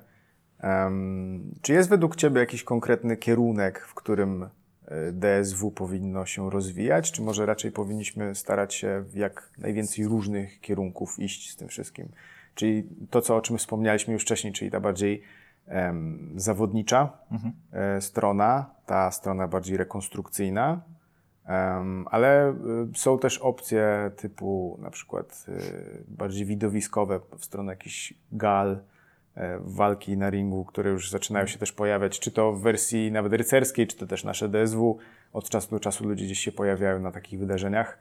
[0.59, 4.49] em, czy jest według Ciebie jakiś konkretny kierunek, w którym
[5.13, 11.19] DSW powinno się rozwijać, czy może raczej powinniśmy starać się w jak najwięcej różnych kierunków
[11.19, 12.09] iść z tym wszystkim?
[12.55, 15.23] Czyli to, co, o czym wspomnialiśmy już wcześniej, czyli ta bardziej
[15.67, 17.19] em, zawodnicza
[17.73, 20.81] e, strona, ta strona bardziej rekonstrukcyjna,
[22.07, 28.79] ale y, są też opcje typu na przykład y, bardziej widowiskowe w stronę jakichś gal,
[29.61, 33.87] walki na ringu, które już zaczynają się też pojawiać, czy to w wersji nawet rycerskiej,
[33.87, 34.99] czy to też nasze DSW.
[35.33, 37.99] Od czasu do czasu ludzie gdzieś się pojawiają na takich wydarzeniach.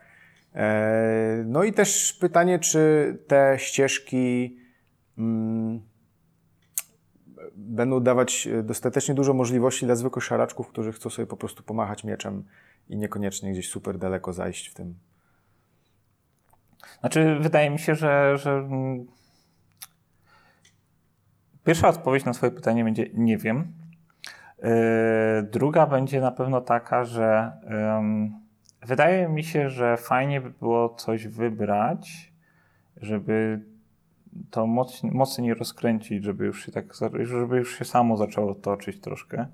[0.56, 4.58] E, No i też pytanie, czy te ścieżki
[5.18, 5.82] mm,
[7.56, 12.04] będą dawać e, dostatecznie dużo możliwości dla zwykłych szaraczków, którzy chcą sobie po prostu pomachać
[12.04, 12.44] mieczem
[12.90, 14.96] i niekoniecznie gdzieś super daleko zajść w tym.
[17.00, 19.06] Znaczy, wydaje mi się, że, że mm,
[21.66, 23.68] pierwsza odpowiedź na Twoje pytanie będzie nie wiem.
[24.63, 24.70] Yy,
[25.51, 27.51] druga będzie na pewno taka, że
[28.86, 32.32] wydaje mi się, że fajnie by było coś wybrać,
[33.01, 33.59] żeby
[34.51, 36.86] to mocniej, mocniej rozkręcić, żeby już się tak,
[37.24, 39.45] żeby już się samo zaczęło toczyć troszkę.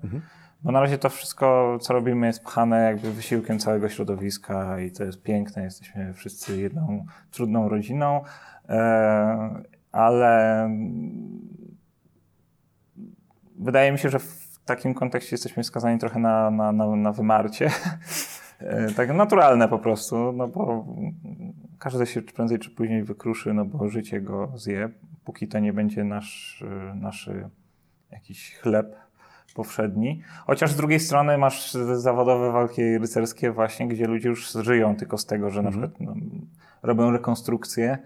[0.62, 5.04] Bo na razie to wszystko, co robimy, jest pchane jakby wysiłkiem całego środowiska i to
[5.04, 5.62] jest piękne.
[5.62, 8.20] Jesteśmy wszyscy jedną trudną rodziną,
[8.68, 10.70] e, ale
[13.62, 17.70] wydaje mi się, że w takim kontekście jesteśmy skazani trochę na, na, na, na wymarcie.
[18.58, 20.86] E, tak naturalne po prostu, no bo
[21.78, 24.88] każdy się prędzej czy później wykruszy, no bo życie go zje,
[25.24, 27.30] póki to nie będzie nasz, e, nasz
[28.10, 28.96] jakiś chleb
[29.54, 30.22] powszedni.
[30.46, 35.26] Chociaż z drugiej strony masz zawodowe walki rycerskie właśnie, gdzie ludzie już żyją tylko z
[35.26, 36.14] tego, że na przykład no,
[36.82, 37.98] robią rekonstrukcję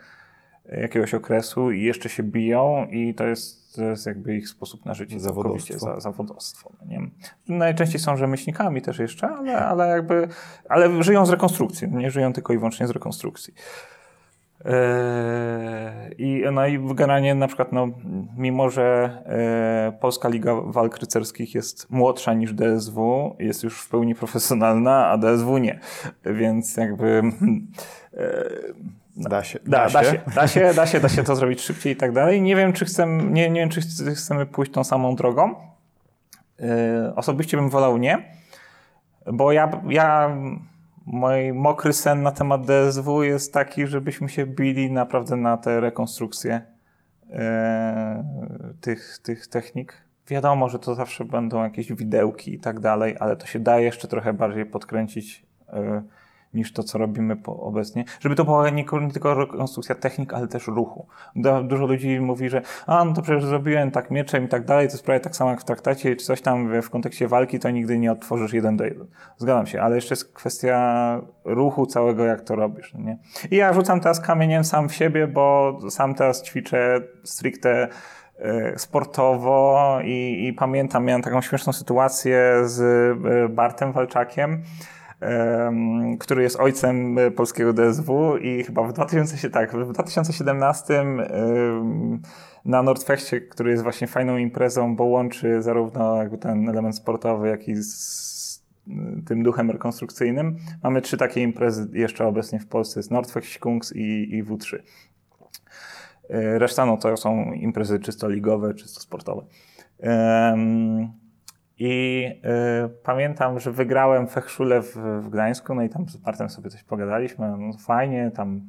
[0.68, 4.94] jakiegoś okresu i jeszcze się biją i to jest, to jest jakby ich sposób na
[4.94, 5.78] życie Zawodowstwo.
[5.78, 6.72] za, zawodowstwo.
[6.80, 7.10] No nie?
[7.48, 10.28] Najczęściej są rzemieślnikami też jeszcze, ale, ale jakby,
[10.68, 13.54] ale żyją z rekonstrukcji, nie żyją tylko i wyłącznie z rekonstrukcji.
[14.64, 17.88] Eee, I, no i generalnie na przykład, no,
[18.36, 24.14] mimo że e, Polska Liga Walk Rycerskich jest młodsza niż DSW, jest już w pełni
[24.14, 25.80] profesjonalna, a DSW nie.
[26.24, 27.22] Więc jakby
[28.14, 28.50] e,
[29.16, 29.58] Da się.
[29.66, 30.20] da, da, się.
[30.34, 32.42] da się, da się, da się to zrobić szybciej i tak dalej.
[32.42, 35.54] Nie wiem, czy chcemy, nie, nie wiem, czy chc- chcemy pójść tą samą drogą.
[36.58, 36.66] Yy,
[37.14, 38.32] osobiście bym wolał nie,
[39.32, 40.36] bo ja, ja,
[41.06, 46.62] mój mokry sen na temat DSW jest taki, żebyśmy się bili naprawdę na te rekonstrukcje
[47.28, 47.36] yy,
[48.80, 50.06] tych, tych technik.
[50.28, 54.08] Wiadomo, że to zawsze będą jakieś widełki i tak dalej, ale to się da jeszcze
[54.08, 56.02] trochę bardziej podkręcić yy,
[56.56, 58.04] niż to, co robimy obecnie.
[58.20, 61.06] Żeby to była nie, nie tylko rekonstrukcja technik, ale też ruchu.
[61.36, 64.86] Du- Dużo ludzi mówi, że a, no to przecież zrobiłem tak mieczem i tak dalej,
[64.88, 67.70] to jest prawie tak samo jak w traktacie, czy coś tam w, kontekście walki, to
[67.70, 69.06] nigdy nie odtworzysz jeden do jeden.
[69.36, 73.18] Zgadzam się, ale jeszcze jest kwestia ruchu całego, jak to robisz, no nie?
[73.50, 77.88] I ja rzucam teraz kamieniem sam w siebie, bo sam teraz ćwiczę stricte
[78.38, 84.62] e, sportowo i, i pamiętam, miałem taką śmieszną sytuację z e, Bartem Walczakiem, em,
[86.18, 92.20] który jest ojcem e, polskiego DSW i chyba w 2000, tak, w 2017 em,
[92.64, 97.68] na Nordfestie, który jest właśnie fajną imprezą, bo łączy zarówno jakby ten element sportowy, jak
[97.68, 98.92] i z y,
[99.26, 100.56] tym duchem rekonstrukcyjnym.
[100.82, 103.00] Mamy trzy takie imprezy jeszcze obecnie w Polsce.
[103.00, 104.76] Jest Nordfest, Kungs i, i W3.
[104.76, 104.80] Y,
[106.58, 109.42] Reszta no to są imprezy czysto ligowe, czysto sportowe.
[111.78, 112.24] I
[112.84, 116.82] y, pamiętam, że wygrałem Fechszule w, w Gdańsku, no i tam z Bartem sobie coś
[116.82, 118.60] pogadaliśmy, no fajnie, tam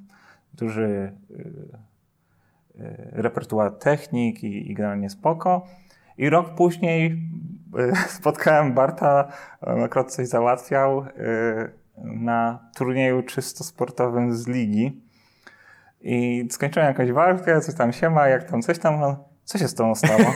[0.54, 1.34] duży y,
[2.76, 5.68] y, repertuar technik i, i generalnie spoko.
[6.18, 7.22] I rok później
[7.80, 9.28] y, spotkałem Barta,
[9.62, 11.08] akurat coś załatwiał y,
[11.98, 15.02] na turnieju czysto sportowym z ligi.
[16.02, 19.16] I skończyłem jakąś walkę, coś tam się ma, jak tam coś tam.
[19.48, 20.34] Co się z tą stało?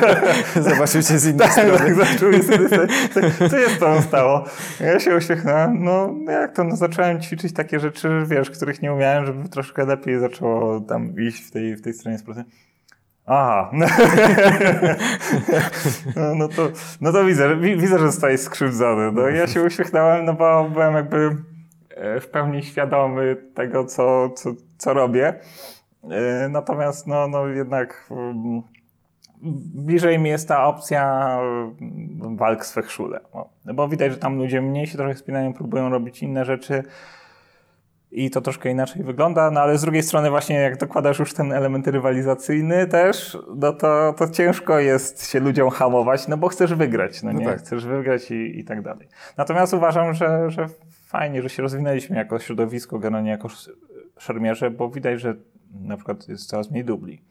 [0.70, 1.78] Zobaczył cię z innej tak, strony.
[1.78, 4.44] tak, zaczął mi sobie stać, co- się z tą stało?
[4.80, 9.26] Ja się uśmiechnąłem, no jak to, no zacząłem ćwiczyć takie rzeczy, wiesz, których nie umiałem,
[9.26, 12.42] żeby troszkę lepiej zaczęło tam iść w tej, w tej stronie sportu.
[13.26, 13.70] Aha.
[16.16, 16.68] No, no, to,
[17.00, 19.12] no to widzę, widzę, że zostałeś skrzywdzony.
[19.12, 21.36] No, ja się uśmiechnąłem, no bo byłem jakby
[21.90, 25.34] e, w pełni świadomy tego, co, co, co robię.
[26.10, 28.62] E, natomiast no, no jednak mm,
[29.74, 31.30] bliżej mi jest ta opcja
[31.80, 33.20] mm, walk z fechszule.
[33.64, 36.82] No, bo widać, że tam ludzie mniej się trochę spinają, próbują robić inne rzeczy
[38.10, 41.52] i to troszkę inaczej wygląda, no ale z drugiej strony właśnie jak dokładasz już ten
[41.52, 47.22] element rywalizacyjny też, no to, to ciężko jest się ludziom hamować, no bo chcesz wygrać,
[47.22, 47.46] no, no nie?
[47.46, 47.58] Tak.
[47.58, 49.08] Chcesz wygrać i, i tak dalej.
[49.36, 50.66] Natomiast uważam, że, że
[51.06, 53.48] fajnie, że się rozwinęliśmy jako środowisko, generalnie jako
[54.18, 55.36] szermierze, bo widać, że
[55.72, 57.22] na przykład jest coraz mniej dubli.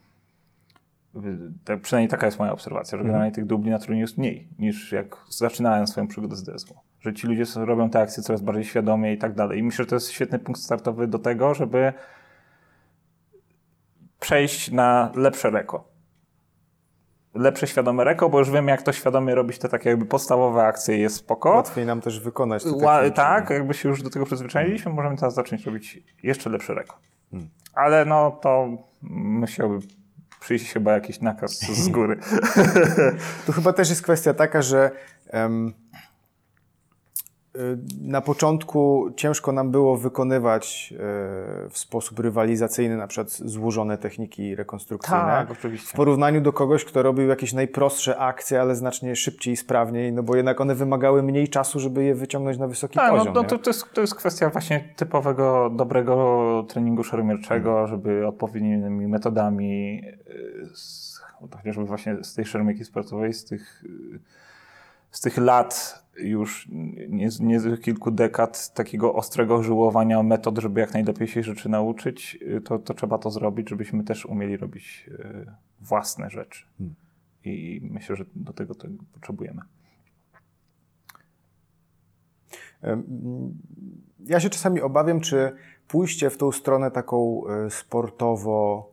[1.66, 3.08] Tak, przynajmniej taka jest moja obserwacja, że mhm.
[3.08, 6.76] generalnie tych dubli na turnieju jest mniej niż jak zaczynałem swoją przygodę z DSW.
[7.00, 9.60] Że ci ludzie robią te akcje coraz bardziej świadomie i tak dalej.
[9.60, 11.94] I myślę, że to jest świetny punkt startowy do tego, żeby
[14.20, 15.88] przejść na lepsze reko.
[17.34, 20.98] Lepsze świadome reko, bo już wiem, jak to świadomie robić te takie jakby podstawowe akcje
[20.98, 21.50] jest spoko.
[21.50, 25.34] Łatwiej nam też wykonać te Ła, Tak, jakby się już do tego przyzwyczailiśmy, możemy teraz
[25.34, 26.98] zacząć robić jeszcze lepsze reko.
[27.32, 27.50] Hmm.
[27.76, 28.70] Ale no to
[29.12, 29.80] musiałby
[30.40, 32.20] przyjść chyba jakiś nakaz z góry.
[33.46, 34.92] tu chyba też jest kwestia taka, że
[35.34, 35.74] um,
[38.02, 45.22] na początku ciężko nam było wykonywać y, w sposób rywalizacyjny na przykład złożone techniki rekonstrukcyjne.
[45.22, 45.90] Tak, oczywiście.
[45.90, 50.24] W porównaniu do kogoś, kto robił jakieś najprostsze akcje, ale znacznie szybciej i sprawniej, no
[50.24, 53.34] bo jednak one wymagały mniej czasu, żeby je wyciągnąć na wysoki tak, no, poziom.
[53.34, 57.88] No, no to, to, jest, to jest kwestia właśnie typowego, dobrego treningu szermierczego, hmm.
[57.88, 61.22] żeby odpowiednimi metodami, y, z,
[61.58, 63.84] chociażby właśnie z tej szermierki sportowej, z tych,
[65.12, 66.68] z tych lat już
[67.10, 72.80] nie, z kilku dekad takiego ostrego żyłowania metod, żeby jak najlepiej się rzeczy nauczyć, to,
[72.80, 76.66] to trzeba to zrobić, żebyśmy też umieli robić e, własne rzeczy.
[76.78, 76.96] Hmm.
[77.44, 79.62] I myślę, że do tego, tego potrzebujemy.
[84.20, 85.52] Ja się czasami obawiam, czy
[85.88, 88.92] pójście w tą stronę taką e, sportowo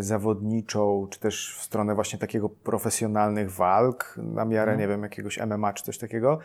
[0.00, 4.78] zawodniczą, czy też w stronę właśnie takiego profesjonalnych walk, na miarę, mhm.
[4.78, 6.38] nie wiem, jakiegoś MMA czy coś takiego,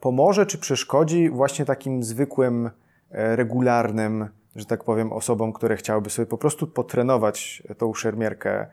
[0.00, 2.70] pomoże czy przeszkodzi właśnie takim zwykłym,
[3.10, 8.66] e, regularnym, że tak powiem, osobom, które chciałyby sobie po prostu potrenować tą szermierkę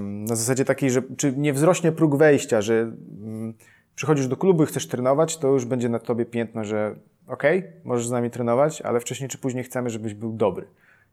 [0.00, 3.54] na zasadzie takiej, że czy nie wzrośnie próg wejścia, że mm,
[3.94, 6.94] przychodzisz do klubu i chcesz trenować, to już będzie na tobie piętno, że
[7.26, 10.66] okej, okay, możesz z nami trenować, ale wcześniej czy później chcemy, żebyś był dobry.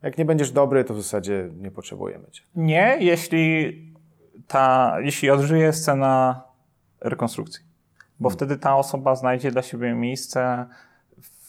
[0.03, 2.43] Jak nie będziesz dobry, to w zasadzie nie potrzebujemy cię.
[2.55, 3.77] Nie, jeśli
[4.47, 6.43] ta, jeśli odżyje scena
[7.01, 7.65] rekonstrukcji.
[8.19, 8.37] Bo hmm.
[8.37, 10.65] wtedy ta osoba znajdzie dla siebie miejsce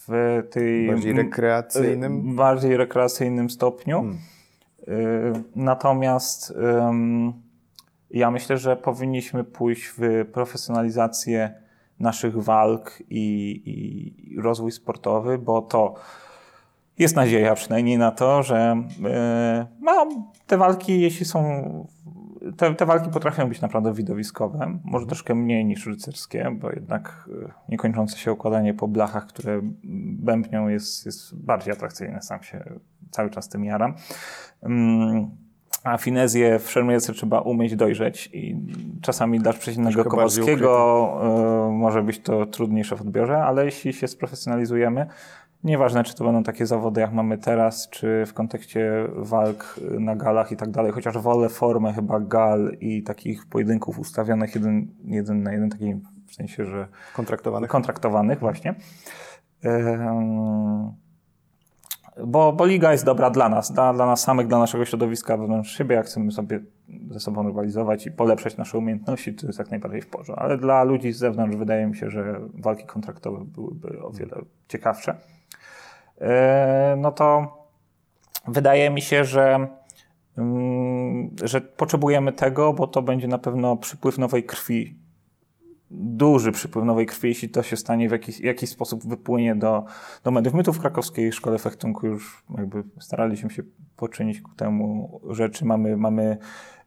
[0.09, 0.87] w tej...
[0.87, 2.37] Bardziej rekreacyjnym?
[2.37, 3.97] Bardziej rekreacyjnym stopniu.
[3.97, 4.19] Hmm.
[4.89, 6.55] Y, natomiast
[8.11, 11.55] ja myślę, że powinniśmy pójść w profesjonalizację
[12.01, 15.95] naszych walk i, i rozwój sportowy, bo to
[16.99, 18.83] jest nadzieja przynajmniej na to, że
[19.81, 20.09] no,
[20.47, 21.87] te walki, jeśli są.
[22.57, 27.53] Te, te walki potrafią być naprawdę widowiskowe, może troszkę mniej niż rycerskie, bo jednak e,
[27.69, 29.61] niekończące się układanie po blachach, które
[30.19, 32.23] bębnią, jest, jest bardziej atrakcyjne.
[32.23, 32.65] Sam się
[33.11, 33.95] cały czas tym jaram.
[34.63, 35.31] Mm,
[35.85, 38.57] a finezję w szermierce trzeba umieć dojrzeć i
[39.01, 41.21] czasami dla przeciwnego Kowalskiego
[41.73, 45.07] może być to trudniejsze w odbiorze, ale jeśli się sprofesjonalizujemy,
[45.65, 50.53] Nieważne, czy to będą takie zawody, jak mamy teraz, czy w kontekście walk na galach
[50.53, 55.53] i tak dalej, chociaż wolę formę chyba gal i takich pojedynków ustawionych jeden, jeden na
[55.53, 56.89] jeden, takim w sensie, że...
[57.15, 57.71] Kontraktowanych.
[57.71, 58.75] Kontraktowanych, właśnie.
[62.27, 65.77] Bo, bo liga jest dobra dla nas, dla, dla nas samych, dla naszego środowiska wewnątrz
[65.79, 66.61] siebie, jak chcemy sobie
[67.11, 70.45] ze sobą rywalizować i polepszać nasze umiejętności, to jest jak najbardziej w porządku.
[70.45, 74.37] Ale dla ludzi z zewnątrz wydaje mi się, że walki kontraktowe byłyby o wiele
[74.69, 75.17] ciekawsze.
[76.23, 77.57] E, no to
[78.49, 79.69] wydaje mi się, że,
[80.39, 84.99] mm, że potrzebujemy tego, bo to będzie na pewno przypływ nowej krwi.
[85.91, 89.85] Duży przypływ nowej krwi, jeśli to się stanie w jakiś, jakiś sposób wypłynie do,
[90.25, 90.55] do mediów.
[90.55, 93.63] My tu w krakowskiej szkole fechtunku już jakby staraliśmy się
[93.97, 95.65] poczynić ku temu rzeczy.
[95.65, 96.39] Mamy, mamy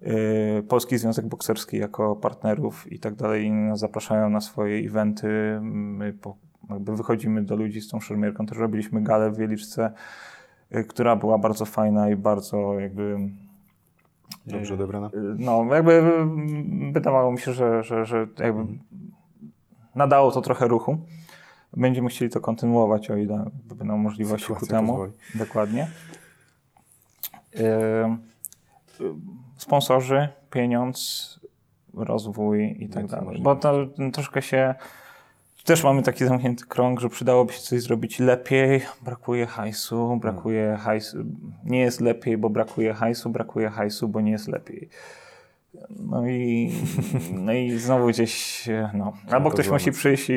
[0.02, 3.52] yy, Polski Związek Bokserski jako partnerów i tak dalej.
[3.52, 5.60] Nas zapraszają na swoje eventy.
[5.62, 6.38] My po,
[6.70, 8.46] jakby wychodzimy do ludzi z tą szermierką.
[8.46, 9.92] Też robiliśmy galę w Wieliczce,
[10.76, 13.18] y, która była bardzo fajna i bardzo jakby...
[14.46, 15.08] Dobrze y, odebrana?
[15.08, 16.04] Y, no, jakby
[16.92, 18.80] wydawało mi się, że, że, że jakby mhm.
[19.96, 20.98] nadało to trochę ruchu.
[21.78, 23.46] Będziemy chcieli to kontynuować, o ile
[23.76, 24.88] będą możliwości Sytuacja ku temu.
[24.88, 25.12] Pozwoli.
[25.36, 25.88] Dokładnie.
[29.58, 31.40] Sponsorzy, pieniądz,
[31.94, 33.42] rozwój i tak dalej.
[33.42, 33.74] Bo to
[34.14, 34.76] troszkę się
[35.66, 41.18] też mamy taki zamknięty krąg, że przydałoby się coś zrobić lepiej, brakuje hajsu, brakuje hajsu,
[41.64, 44.90] nie jest lepiej, bo brakuje hajsu, brakuje hajsu, bo nie jest lepiej.
[45.90, 46.72] No i,
[47.46, 50.34] no i znowu gdzieś, no, albo ktoś musi przyjść i,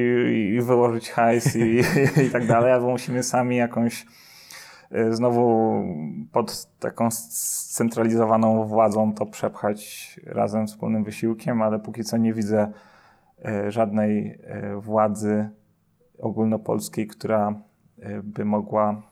[0.57, 1.81] i wyłożyć hajs i,
[2.27, 4.07] i, tak dalej, albo musimy sami jakąś
[4.93, 5.83] y, znowu
[6.33, 12.73] pod taką scentralizowaną władzą to przepchać razem wspólnym wysiłkiem, ale póki co nie widzę
[13.69, 14.41] żadnej
[14.75, 15.49] y, władzy
[16.19, 17.55] ogólnopolskiej, która
[18.23, 19.03] by mogła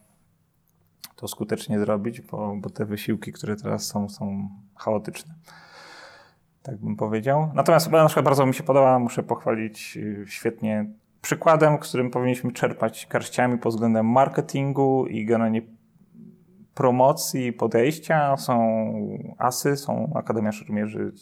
[1.17, 5.35] to skutecznie zrobić, bo, bo te wysiłki, które teraz są, są chaotyczne
[6.67, 7.51] tak bym powiedział.
[7.55, 10.87] Natomiast na przykład bardzo mi się podoba, muszę pochwalić y, świetnie
[11.23, 15.63] przykładem, którym powinniśmy czerpać garściami pod względem marketingu i generalnie
[16.75, 18.37] promocji, podejścia.
[18.37, 18.83] Są
[19.39, 21.13] ASY, są Akademia Szermierzy,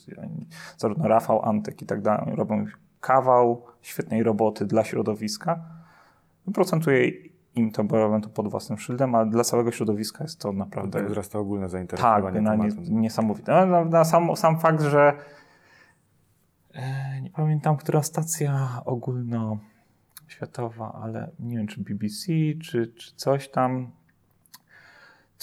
[0.77, 2.37] zarówno Rafał, Antek i tak dalej.
[2.37, 2.67] Robią
[3.05, 5.65] kawał świetnej roboty dla środowiska.
[6.55, 7.11] Procentuje
[7.55, 10.99] im to, bo robią to pod własnym szyldem, ale dla całego środowiska jest to naprawdę...
[10.99, 12.57] Tak wzrasta ogólne zainteresowanie Tak, na,
[12.89, 13.53] niesamowite.
[13.53, 15.13] Na, na, na sam, sam fakt, że
[16.75, 22.33] e, nie pamiętam, która stacja ogólnoświatowa, ale nie wiem, czy BBC,
[22.63, 23.91] czy, czy coś tam.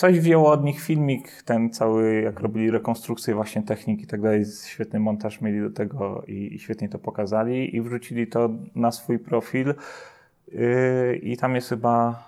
[0.01, 4.45] Coś wzięło od nich filmik, ten cały, jak robili rekonstrukcję właśnie technik i tak dalej,
[4.65, 9.19] świetny montaż mieli do tego i, i świetnie to pokazali i wrzucili to na swój
[9.19, 9.73] profil.
[10.47, 12.23] Yy, I tam jest chyba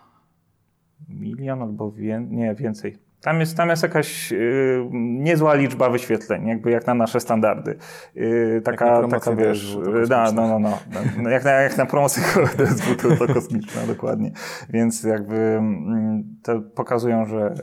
[1.09, 2.97] milion albo wie, nie, więcej.
[3.23, 7.77] Tam jest, tam jest jakaś yy, niezła liczba wyświetleń, jakby jak na nasze standardy.
[8.15, 10.77] Yy, taka, taka wiesz, da, no, no, no,
[11.21, 12.23] no, jak, na, jak na promocję
[12.57, 14.31] DSW to, to kosmiczna, dokładnie.
[14.69, 17.55] Więc jakby mm, to pokazują, że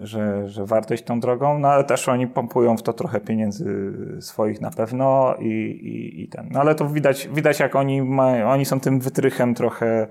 [0.00, 3.92] że, że warto iść tą drogą, no ale też oni pompują w to trochę pieniędzy
[4.20, 6.48] swoich na pewno i, i, i ten.
[6.50, 10.06] No ale to widać, widać jak oni, mają, oni są tym wytrychem trochę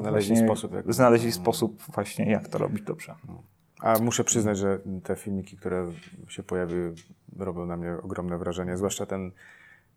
[0.00, 0.74] znaleźli sposób.
[0.74, 0.94] Jak...
[0.94, 3.14] Znaleźli sposób właśnie jak to robić dobrze.
[3.80, 5.92] A muszę przyznać, że te filmiki, które
[6.28, 6.94] się pojawiły,
[7.38, 9.30] robią na mnie ogromne wrażenie, zwłaszcza ten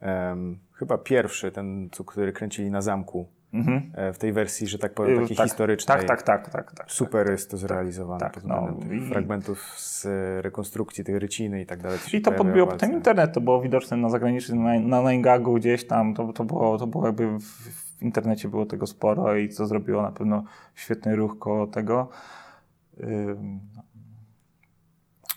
[0.01, 3.91] um, chyba pierwszy, ten, który kręcili na zamku Mhm.
[3.93, 5.97] E, w tej wersji, że tak powiem, takiej tak, historycznej.
[5.97, 6.91] Tak, tak, tak, tak, tak.
[6.91, 8.78] Super tak, jest to zrealizowane tak, no,
[9.10, 10.05] fragmentów z
[10.43, 11.99] rekonstrukcji tej ryciny i tak dalej.
[12.14, 16.14] I to podbiło potem internet, to było widoczne na zagranicznym, na, na Ningagu gdzieś tam,
[16.14, 20.01] to, to, było, to było jakby w, w internecie było tego sporo i co zrobiło
[20.01, 20.43] na pewno
[20.75, 22.09] świetny ruch koło tego.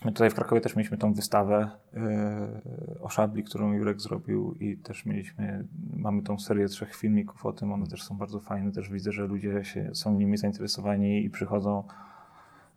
[0.05, 2.01] My tutaj w Krakowie też mieliśmy tą wystawę yy,
[3.01, 5.65] o szabli, którą Jurek zrobił i też mieliśmy,
[5.97, 9.27] mamy tą serię trzech filmików o tym, one też są bardzo fajne, też widzę, że
[9.27, 11.85] ludzie się, są nimi zainteresowani i przychodzą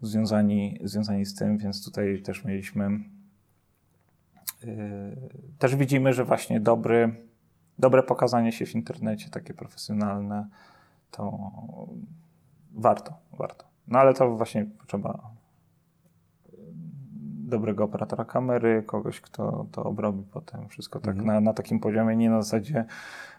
[0.02, 2.90] związani, związani z tym, więc tutaj też mieliśmy
[4.64, 4.70] yy,
[5.60, 7.16] też widzimy, że właśnie dobry,
[7.80, 10.48] dobre pokazanie się w internecie, takie profesjonalne,
[11.12, 11.40] to
[12.72, 13.66] warto, warto.
[13.88, 15.20] No ale to właśnie trzeba
[17.48, 21.28] dobrego operatora kamery, kogoś, kto to obrobi potem wszystko tak mhm.
[21.28, 22.86] na, na takim poziomie, nie na zasadzie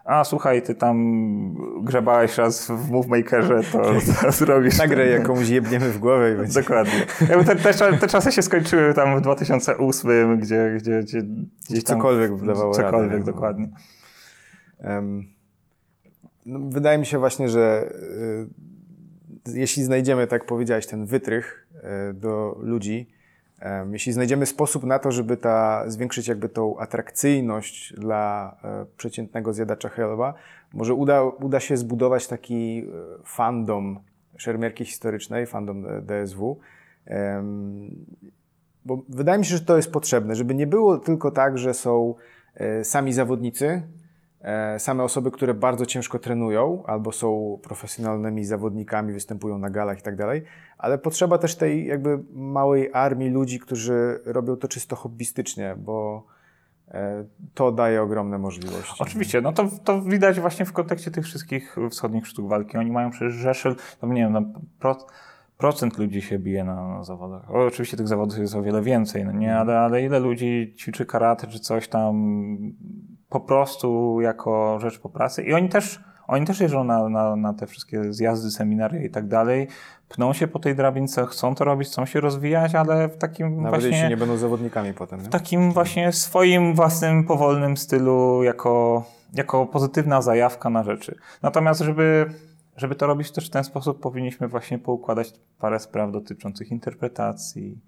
[0.05, 3.83] a słuchaj, ty tam grzebałeś raz w MoveMakerze, to,
[4.23, 4.79] to zrobisz.
[4.79, 6.61] Nagrę jakąś jebniemy w głowę i będzie.
[6.61, 7.07] Dokładnie.
[7.47, 11.23] Te, te, te, czasy się skończyły tam w 2008, gdzie, gdzie, gdzie
[11.71, 11.97] gdzieś tam...
[11.97, 13.69] Cokolwiek wydawało Cokolwiek, radę, dokładnie.
[16.47, 17.93] No, wydaje mi się właśnie, że
[19.49, 21.69] y, jeśli znajdziemy, tak powiedziałeś, ten wytrych
[22.11, 23.09] y, do ludzi,
[23.91, 29.89] jeśli znajdziemy sposób na to, żeby ta, zwiększyć jakby tą atrakcyjność dla e, przeciętnego zjadacza
[29.89, 30.35] chleba,
[30.73, 32.83] może uda, uda się zbudować taki e,
[33.25, 34.01] fandom
[34.37, 36.59] szermierki historycznej, fandom e, DSW.
[38.85, 42.15] Bo wydaje mi się, że to jest potrzebne, żeby nie było tylko tak, że są
[42.83, 43.83] sami zawodnicy,
[44.79, 50.17] same osoby, które bardzo ciężko trenują albo są profesjonalnymi zawodnikami, występują na galach i tak
[50.17, 50.43] dalej,
[50.79, 56.27] ale potrzeba też tej jakby małej armii ludzi, którzy robią to czysto hobbystycznie, bo
[56.89, 58.95] e, to daje ogromne możliwości.
[58.99, 62.79] Oczywiście, no to, to widać właśnie w kontekście tych wszystkich wschodnich sztuk walki.
[62.79, 64.43] Oni mają przecież rzesze, no nie wiem, no,
[64.79, 64.97] pro,
[65.59, 67.51] procent ludzi się bije na, na zawodach.
[67.51, 69.69] O, oczywiście tych zawodów jest o wiele więcej, no nie, mhm.
[69.69, 72.15] ale, ale ile ludzi ćwiczy karate czy coś tam
[73.29, 75.43] po prostu jako rzecz po pracy.
[75.43, 79.29] I oni też, oni też jeżdżą na, na, na te wszystkie zjazdy, seminaria i tak
[79.29, 79.69] dalej.
[80.09, 83.71] Pną się po tej drabince, chcą to robić, chcą się rozwijać, ale w takim Nawet
[83.71, 83.91] właśnie...
[83.91, 85.21] jeśli nie będą zawodnikami potem.
[85.21, 85.27] Nie?
[85.27, 91.19] W takim właśnie swoim własnym, powolnym stylu, jako, jako pozytywna zajawka na rzeczy.
[91.43, 92.27] Natomiast, żeby
[92.77, 97.81] żeby to robić też w ten sposób, powinniśmy właśnie poukładać parę spraw dotyczących interpretacji,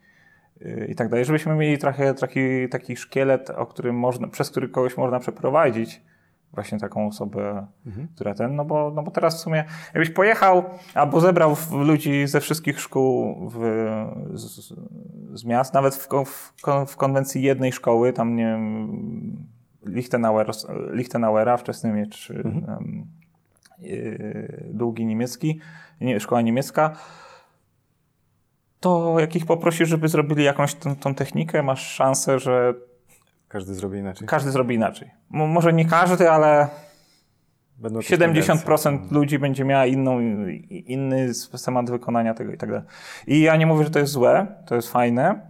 [0.88, 4.96] i tak dalej, żebyśmy mieli trochę taki, taki szkielet, o którym można, przez który kogoś
[4.96, 6.02] można przeprowadzić
[6.52, 8.08] właśnie taką osobę, mhm.
[8.14, 9.64] która ten, no bo, no bo teraz w sumie,
[9.94, 10.64] jakbyś pojechał
[10.94, 13.58] albo zebrał ludzi ze wszystkich szkół w,
[14.34, 14.72] z,
[15.32, 16.52] z miast, nawet w, w,
[16.86, 19.46] w, konwencji jednej szkoły, tam nie wiem,
[19.86, 20.50] Lichtenauer,
[20.90, 22.64] Lichtenauera, wczesny miecz, mhm.
[22.68, 23.06] um,
[24.64, 25.60] długi niemiecki,
[26.00, 26.96] nie, szkoła niemiecka,
[28.80, 32.74] to jak ich poprosisz, żeby zrobili jakąś tą, tą technikę, masz szansę, że
[33.48, 34.28] każdy zrobi inaczej.
[34.28, 35.10] Każdy zrobi inaczej.
[35.30, 36.68] może nie każdy, ale
[37.78, 40.20] Będą 70% ludzi będzie miała inną,
[40.70, 42.86] inny schemat wykonania tego i tak dalej.
[43.26, 45.40] I ja nie mówię, że to jest złe, to jest fajne,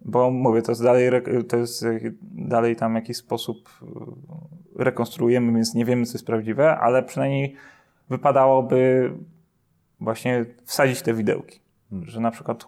[0.00, 1.10] bo mówię, to jest dalej,
[1.48, 1.84] to jest
[2.22, 7.56] dalej tam w jakiś sposób e, rekonstruujemy, więc nie wiemy, co jest prawdziwe, ale przynajmniej
[8.12, 9.12] wypadałoby
[10.00, 11.60] właśnie wsadzić te widełki.
[11.90, 12.08] Hmm.
[12.08, 12.66] Że na przykład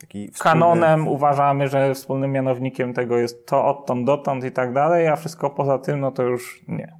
[0.00, 5.16] Taki Kanonem uważamy, że wspólnym mianownikiem tego jest to odtąd dotąd i tak dalej, a
[5.16, 6.92] wszystko poza tym, no to już nie.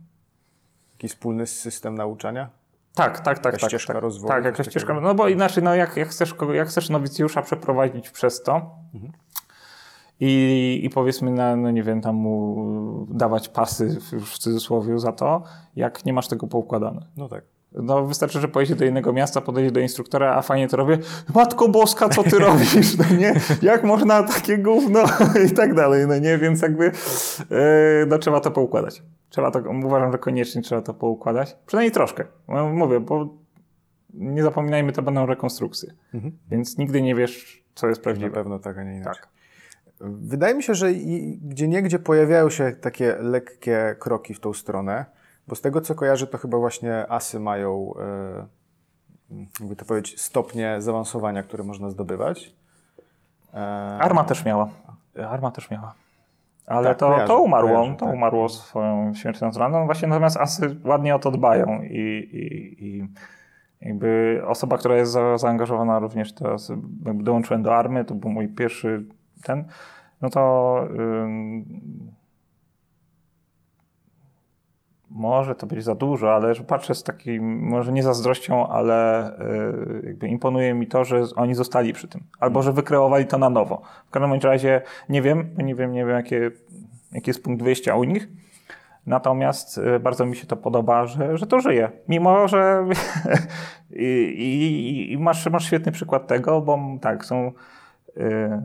[0.93, 2.51] Jakiś wspólny system nauczania?
[2.95, 3.45] Tak, tak, tak.
[3.45, 4.29] Jakaś tak, ścieżka tak, rozwoju?
[4.29, 8.43] Tak, jakaś ścieżka, no bo inaczej, no jak, jak, chcesz, jak chcesz nowicjusza przeprowadzić przez
[8.43, 9.13] to mhm.
[10.21, 15.13] I, i powiedzmy, na, no nie wiem, tam mu dawać pasy już w cudzysłowie za
[15.13, 15.43] to,
[15.77, 17.07] jak nie masz tego poukładane.
[17.17, 17.45] No tak.
[17.73, 20.99] No wystarczy, że pojedzie do innego miasta, podejdzie do instruktora, a fajnie to robię.
[21.35, 22.99] Matko Boska, co ty robisz?
[22.99, 23.35] No nie?
[23.63, 25.01] Jak można takie gówno?
[25.47, 26.39] I tak dalej, no nie?
[26.39, 26.91] Więc jakby yy,
[28.07, 29.03] no trzeba to poukładać.
[29.29, 31.57] Trzeba to, uważam, że koniecznie trzeba to poukładać.
[31.67, 32.25] Przynajmniej troszkę.
[32.49, 33.35] No, mówię, bo
[34.15, 35.93] nie zapominajmy, to będą rekonstrukcje.
[36.15, 36.39] Mhm.
[36.51, 38.29] Więc nigdy nie wiesz, co jest prawdziwe.
[38.29, 39.23] Na pewno tak, a nie inaczej.
[39.23, 39.38] Tak.
[40.01, 40.93] Wydaje mi się, że
[41.43, 45.05] gdzie niegdzie pojawiają się takie lekkie kroki w tą stronę.
[45.49, 48.47] Bo z tego co kojarzę, to chyba właśnie asy mają, e,
[49.61, 52.55] jakby to powiedzieć, stopnie zaawansowania, które można zdobywać.
[53.55, 53.59] E,
[54.01, 54.69] Arma też miała.
[55.29, 55.95] Arma też miała.
[56.67, 58.15] Ale tak, to, kojarzę, to umarło, kojarzę, to tak.
[58.15, 59.87] umarło swoją śmiercią naturalną.
[59.87, 63.09] Właśnie natomiast asy ładnie o to dbają i, i, i
[63.81, 66.73] jakby osoba, która jest za, zaangażowana również teraz,
[67.15, 69.05] dołączyłem do army, to był mój pierwszy
[69.43, 69.65] ten,
[70.21, 70.75] no to
[75.11, 80.03] może to być za dużo, ale że patrzę z takim, może nie zazdrością, ale yy,
[80.07, 82.25] jakby imponuje mi to, że oni zostali przy tym.
[82.41, 83.83] Albo, że wykreowali to na nowo.
[84.07, 86.51] W każdym razie nie wiem, nie wiem, nie wiem, jakie,
[87.13, 88.29] jaki jest punkt wyjścia u nich.
[89.07, 91.91] Natomiast yy, bardzo mi się to podoba, że, że to żyje.
[92.09, 92.85] Mimo, że
[93.91, 94.05] i,
[94.39, 97.53] i, i, masz, masz świetny przykład tego, bo tak, są
[98.17, 98.63] yy,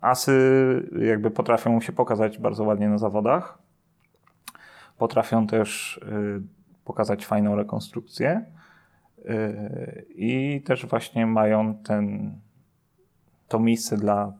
[0.00, 3.58] Asy jakby potrafią się pokazać bardzo ładnie na zawodach.
[4.98, 6.42] Potrafią też y,
[6.84, 8.44] pokazać fajną rekonstrukcję.
[9.18, 12.34] Y, I też właśnie mają ten,
[13.48, 14.32] to miejsce dla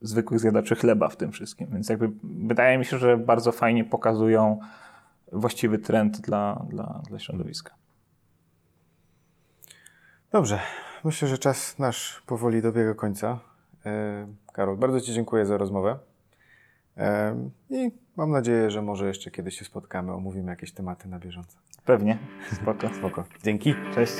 [0.00, 1.68] zwykłych zjadaczy chleba w tym wszystkim.
[1.72, 4.58] Więc jakby wydaje mi się, że bardzo fajnie pokazują
[5.32, 7.74] właściwy trend dla, dla, dla środowiska.
[10.32, 10.58] Dobrze.
[11.04, 13.40] Myślę, że czas nasz powoli dobiega końca.
[13.86, 15.98] E, Karol, bardzo Ci dziękuję za rozmowę.
[16.96, 17.36] E,
[17.70, 21.58] I mam nadzieję, że może jeszcze kiedyś się spotkamy, omówimy jakieś tematy na bieżąco.
[21.84, 22.18] Pewnie.
[22.52, 22.88] Spoko.
[22.98, 23.24] Spoko.
[23.42, 23.74] Dzięki.
[23.94, 24.14] Cześć.